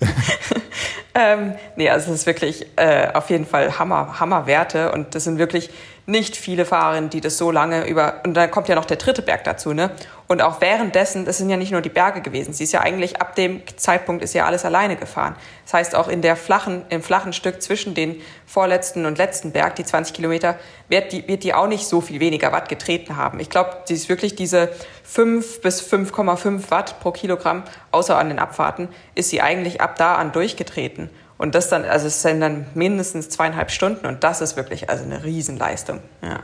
ähm, 1.14 1.54
nee, 1.76 1.88
also 1.88 2.10
es 2.10 2.20
ist 2.20 2.26
wirklich 2.26 2.66
äh, 2.74 3.12
auf 3.14 3.30
jeden 3.30 3.46
Fall 3.46 3.78
Hammer, 3.78 4.18
Hammerwerte 4.18 4.90
und 4.90 5.14
das 5.14 5.22
sind 5.22 5.38
wirklich 5.38 5.70
nicht 6.06 6.36
viele 6.36 6.64
Fahrerinnen, 6.64 7.10
die 7.10 7.20
das 7.20 7.36
so 7.36 7.50
lange 7.50 7.86
über, 7.86 8.20
und 8.24 8.34
dann 8.34 8.50
kommt 8.50 8.68
ja 8.68 8.76
noch 8.76 8.84
der 8.84 8.96
dritte 8.96 9.22
Berg 9.22 9.42
dazu, 9.42 9.74
ne? 9.74 9.90
Und 10.28 10.40
auch 10.40 10.60
währenddessen, 10.60 11.24
das 11.24 11.38
sind 11.38 11.50
ja 11.50 11.56
nicht 11.56 11.72
nur 11.72 11.80
die 11.80 11.88
Berge 11.88 12.20
gewesen, 12.20 12.52
sie 12.52 12.64
ist 12.64 12.72
ja 12.72 12.80
eigentlich 12.80 13.20
ab 13.20 13.34
dem 13.34 13.62
Zeitpunkt 13.76 14.22
ist 14.22 14.32
ja 14.32 14.44
alles 14.46 14.64
alleine 14.64 14.96
gefahren. 14.96 15.36
Das 15.64 15.74
heißt 15.74 15.94
auch 15.96 16.08
in 16.08 16.22
der 16.22 16.36
flachen, 16.36 16.84
im 16.88 17.02
flachen 17.02 17.32
Stück 17.32 17.60
zwischen 17.60 17.94
den 17.94 18.20
vorletzten 18.46 19.04
und 19.04 19.18
letzten 19.18 19.52
Berg, 19.52 19.76
die 19.76 19.84
20 19.84 20.14
Kilometer, 20.14 20.56
wird 20.88 21.12
die, 21.12 21.26
wird 21.26 21.42
die 21.42 21.54
auch 21.54 21.68
nicht 21.68 21.86
so 21.86 22.00
viel 22.00 22.20
weniger 22.20 22.52
Watt 22.52 22.68
getreten 22.68 23.16
haben. 23.16 23.40
Ich 23.40 23.50
glaube, 23.50 23.76
sie 23.84 23.94
ist 23.94 24.08
wirklich 24.08 24.36
diese 24.36 24.70
5 25.04 25.60
bis 25.60 25.82
5,5 25.82 26.70
Watt 26.70 27.00
pro 27.00 27.10
Kilogramm, 27.10 27.64
außer 27.90 28.16
an 28.16 28.28
den 28.28 28.38
Abfahrten, 28.38 28.88
ist 29.14 29.30
sie 29.30 29.40
eigentlich 29.40 29.80
ab 29.80 29.96
da 29.96 30.14
an 30.14 30.32
durchgetreten. 30.32 31.10
Und 31.38 31.54
das 31.54 31.68
dann, 31.68 31.84
also 31.84 32.06
es 32.06 32.22
sind 32.22 32.40
dann 32.40 32.66
mindestens 32.74 33.28
zweieinhalb 33.28 33.70
Stunden 33.70 34.06
und 34.06 34.24
das 34.24 34.40
ist 34.40 34.56
wirklich 34.56 34.88
also 34.88 35.04
eine 35.04 35.22
Riesenleistung. 35.22 36.00
Ja. 36.22 36.40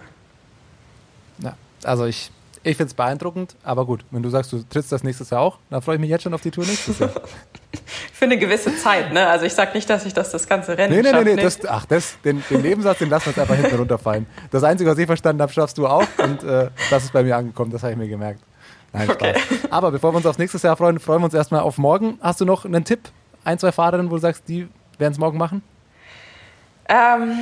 ja 1.38 1.54
also 1.84 2.04
ich, 2.04 2.30
ich 2.62 2.76
finde 2.76 2.90
es 2.90 2.94
beeindruckend, 2.94 3.56
aber 3.64 3.86
gut, 3.86 4.04
wenn 4.10 4.22
du 4.22 4.28
sagst, 4.28 4.52
du 4.52 4.62
trittst 4.68 4.92
das 4.92 5.02
nächstes 5.02 5.30
Jahr 5.30 5.40
auch, 5.40 5.58
dann 5.70 5.80
freue 5.80 5.94
ich 5.96 6.00
mich 6.00 6.10
jetzt 6.10 6.22
schon 6.22 6.34
auf 6.34 6.42
die 6.42 6.50
Tour 6.50 6.66
nächstes 6.66 6.98
Jahr. 6.98 7.10
Für 8.12 8.26
eine 8.26 8.36
gewisse 8.36 8.76
Zeit, 8.76 9.12
ne? 9.12 9.26
Also 9.26 9.46
ich 9.46 9.54
sage 9.54 9.72
nicht, 9.74 9.88
dass 9.88 10.04
ich 10.04 10.12
das 10.12 10.30
das 10.30 10.46
ganze 10.46 10.76
Rennen 10.76 10.94
Nee, 10.94 11.02
nee, 11.02 11.10
schaffe, 11.10 11.24
nee, 11.24 11.34
nee. 11.36 11.42
Das, 11.42 11.64
ach, 11.66 11.86
das, 11.86 12.20
den, 12.22 12.44
den 12.50 12.60
Nebensatz, 12.60 12.98
den 12.98 13.08
lassen 13.08 13.26
wir 13.26 13.30
jetzt 13.30 13.40
einfach 13.40 13.56
hinten 13.56 13.76
runterfallen. 13.76 14.26
Das 14.50 14.62
Einzige, 14.62 14.90
was 14.90 14.98
ich 14.98 15.06
verstanden 15.06 15.40
habe, 15.40 15.52
schaffst 15.52 15.78
du 15.78 15.86
auch 15.86 16.06
und 16.18 16.44
äh, 16.44 16.68
das 16.90 17.04
ist 17.04 17.12
bei 17.14 17.22
mir 17.22 17.36
angekommen, 17.36 17.72
das 17.72 17.82
habe 17.82 17.92
ich 17.92 17.98
mir 17.98 18.08
gemerkt. 18.08 18.40
Nein, 18.92 19.04
Spaß. 19.06 19.16
Okay. 19.16 19.34
Aber 19.70 19.90
bevor 19.90 20.12
wir 20.12 20.18
uns 20.18 20.26
aufs 20.26 20.38
nächste 20.38 20.58
Jahr 20.58 20.76
freuen, 20.76 21.00
freuen 21.00 21.22
wir 21.22 21.24
uns 21.24 21.34
erstmal 21.34 21.62
auf 21.62 21.78
morgen. 21.78 22.18
Hast 22.20 22.42
du 22.42 22.44
noch 22.44 22.66
einen 22.66 22.84
Tipp? 22.84 23.08
Ein, 23.42 23.58
zwei 23.58 23.72
Fahrerinnen, 23.72 24.10
wo 24.10 24.16
du 24.16 24.20
sagst, 24.20 24.44
die 24.46 24.68
werden 24.98 25.12
es 25.12 25.18
morgen 25.18 25.38
machen? 25.38 25.62
Ähm, 26.88 27.40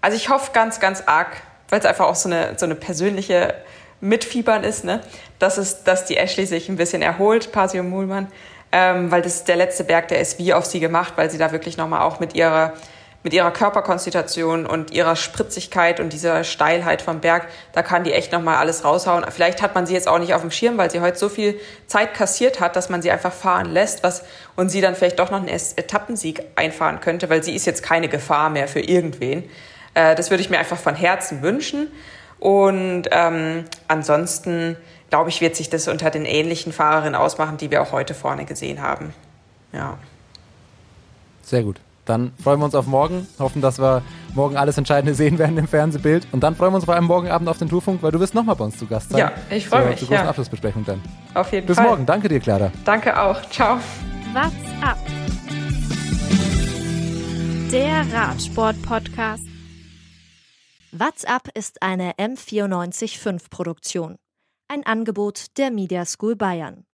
also 0.00 0.16
ich 0.16 0.28
hoffe 0.28 0.52
ganz, 0.52 0.80
ganz 0.80 1.02
arg, 1.06 1.42
weil 1.68 1.80
es 1.80 1.86
einfach 1.86 2.06
auch 2.06 2.14
so 2.14 2.28
eine, 2.28 2.54
so 2.56 2.66
eine 2.66 2.74
persönliche 2.74 3.54
Mitfiebern 4.00 4.64
ist, 4.64 4.84
ne? 4.84 5.00
dass, 5.38 5.58
es, 5.58 5.84
dass 5.84 6.04
die 6.04 6.16
Ashley 6.16 6.46
sich 6.46 6.68
ein 6.68 6.76
bisschen 6.76 7.02
erholt, 7.02 7.52
Pasio 7.52 7.82
Muhlmann, 7.82 8.28
ähm, 8.72 9.10
weil 9.10 9.22
das 9.22 9.36
ist 9.36 9.48
der 9.48 9.56
letzte 9.56 9.84
Berg, 9.84 10.08
der 10.08 10.20
ist 10.20 10.38
wie 10.38 10.52
auf 10.52 10.66
sie 10.66 10.80
gemacht, 10.80 11.14
weil 11.16 11.30
sie 11.30 11.38
da 11.38 11.52
wirklich 11.52 11.76
nochmal 11.76 12.02
auch 12.02 12.20
mit 12.20 12.34
ihrer 12.34 12.74
mit 13.26 13.32
ihrer 13.32 13.50
Körperkonstitution 13.50 14.66
und 14.66 14.92
ihrer 14.92 15.16
Spritzigkeit 15.16 15.98
und 15.98 16.12
dieser 16.12 16.44
Steilheit 16.44 17.02
vom 17.02 17.18
Berg, 17.18 17.48
da 17.72 17.82
kann 17.82 18.04
die 18.04 18.12
echt 18.12 18.30
nochmal 18.30 18.54
alles 18.54 18.84
raushauen. 18.84 19.24
Vielleicht 19.32 19.62
hat 19.62 19.74
man 19.74 19.84
sie 19.84 19.94
jetzt 19.94 20.06
auch 20.06 20.20
nicht 20.20 20.32
auf 20.32 20.42
dem 20.42 20.52
Schirm, 20.52 20.78
weil 20.78 20.92
sie 20.92 21.00
heute 21.00 21.18
so 21.18 21.28
viel 21.28 21.58
Zeit 21.88 22.14
kassiert 22.14 22.60
hat, 22.60 22.76
dass 22.76 22.88
man 22.88 23.02
sie 23.02 23.10
einfach 23.10 23.32
fahren 23.32 23.72
lässt 23.72 24.04
was, 24.04 24.22
und 24.54 24.68
sie 24.68 24.80
dann 24.80 24.94
vielleicht 24.94 25.18
doch 25.18 25.32
noch 25.32 25.40
einen 25.40 25.48
Etappensieg 25.48 26.40
einfahren 26.54 27.00
könnte, 27.00 27.28
weil 27.28 27.42
sie 27.42 27.56
ist 27.56 27.66
jetzt 27.66 27.82
keine 27.82 28.06
Gefahr 28.06 28.48
mehr 28.48 28.68
für 28.68 28.78
irgendwen. 28.78 29.42
Äh, 29.94 30.14
das 30.14 30.30
würde 30.30 30.42
ich 30.42 30.48
mir 30.48 30.60
einfach 30.60 30.78
von 30.78 30.94
Herzen 30.94 31.42
wünschen. 31.42 31.88
Und 32.38 33.08
ähm, 33.10 33.64
ansonsten, 33.88 34.76
glaube 35.10 35.30
ich, 35.30 35.40
wird 35.40 35.56
sich 35.56 35.68
das 35.68 35.88
unter 35.88 36.10
den 36.10 36.26
ähnlichen 36.26 36.72
Fahrerinnen 36.72 37.16
ausmachen, 37.16 37.56
die 37.56 37.72
wir 37.72 37.82
auch 37.82 37.90
heute 37.90 38.14
vorne 38.14 38.44
gesehen 38.44 38.82
haben. 38.82 39.12
Ja. 39.72 39.98
Sehr 41.42 41.64
gut. 41.64 41.80
Dann 42.06 42.32
freuen 42.42 42.60
wir 42.60 42.64
uns 42.64 42.74
auf 42.74 42.86
morgen, 42.86 43.26
hoffen, 43.38 43.60
dass 43.60 43.78
wir 43.78 44.02
morgen 44.34 44.56
alles 44.56 44.78
Entscheidende 44.78 45.14
sehen 45.14 45.38
werden 45.38 45.58
im 45.58 45.68
Fernsehbild. 45.68 46.26
Und 46.32 46.42
dann 46.42 46.54
freuen 46.54 46.72
wir 46.72 46.76
uns 46.76 46.84
vor 46.86 46.94
allem 46.94 47.04
morgen 47.04 47.28
Abend 47.28 47.48
auf 47.48 47.58
den 47.58 47.68
Tourfunk, 47.68 48.02
weil 48.02 48.12
du 48.12 48.20
wirst 48.20 48.34
nochmal 48.34 48.54
bei 48.54 48.64
uns 48.64 48.78
zu 48.78 48.86
Gast 48.86 49.10
sein. 49.10 49.18
Ja, 49.18 49.32
ich 49.50 49.68
freue 49.68 49.86
mich. 49.86 49.98
Zur 49.98 50.08
großen 50.08 50.24
ja. 50.24 50.28
Abschlussbesprechung 50.28 50.84
dann. 50.84 51.02
Auf 51.34 51.52
jeden 51.52 51.66
Bis 51.66 51.76
Fall. 51.76 51.84
Bis 51.84 51.90
morgen. 51.90 52.06
Danke 52.06 52.28
dir, 52.28 52.40
Clara. 52.40 52.70
Danke 52.84 53.20
auch. 53.20 53.42
Ciao. 53.50 53.78
What's 54.32 54.54
up? 54.82 54.98
Der 57.72 58.06
Radsport-Podcast. 58.12 59.44
What's 60.92 61.24
up 61.24 61.48
ist 61.54 61.82
eine 61.82 62.12
M945 62.12 63.50
Produktion. 63.50 64.16
Ein 64.68 64.86
Angebot 64.86 65.58
der 65.58 65.70
Media 65.70 66.04
School 66.04 66.36
Bayern. 66.36 66.84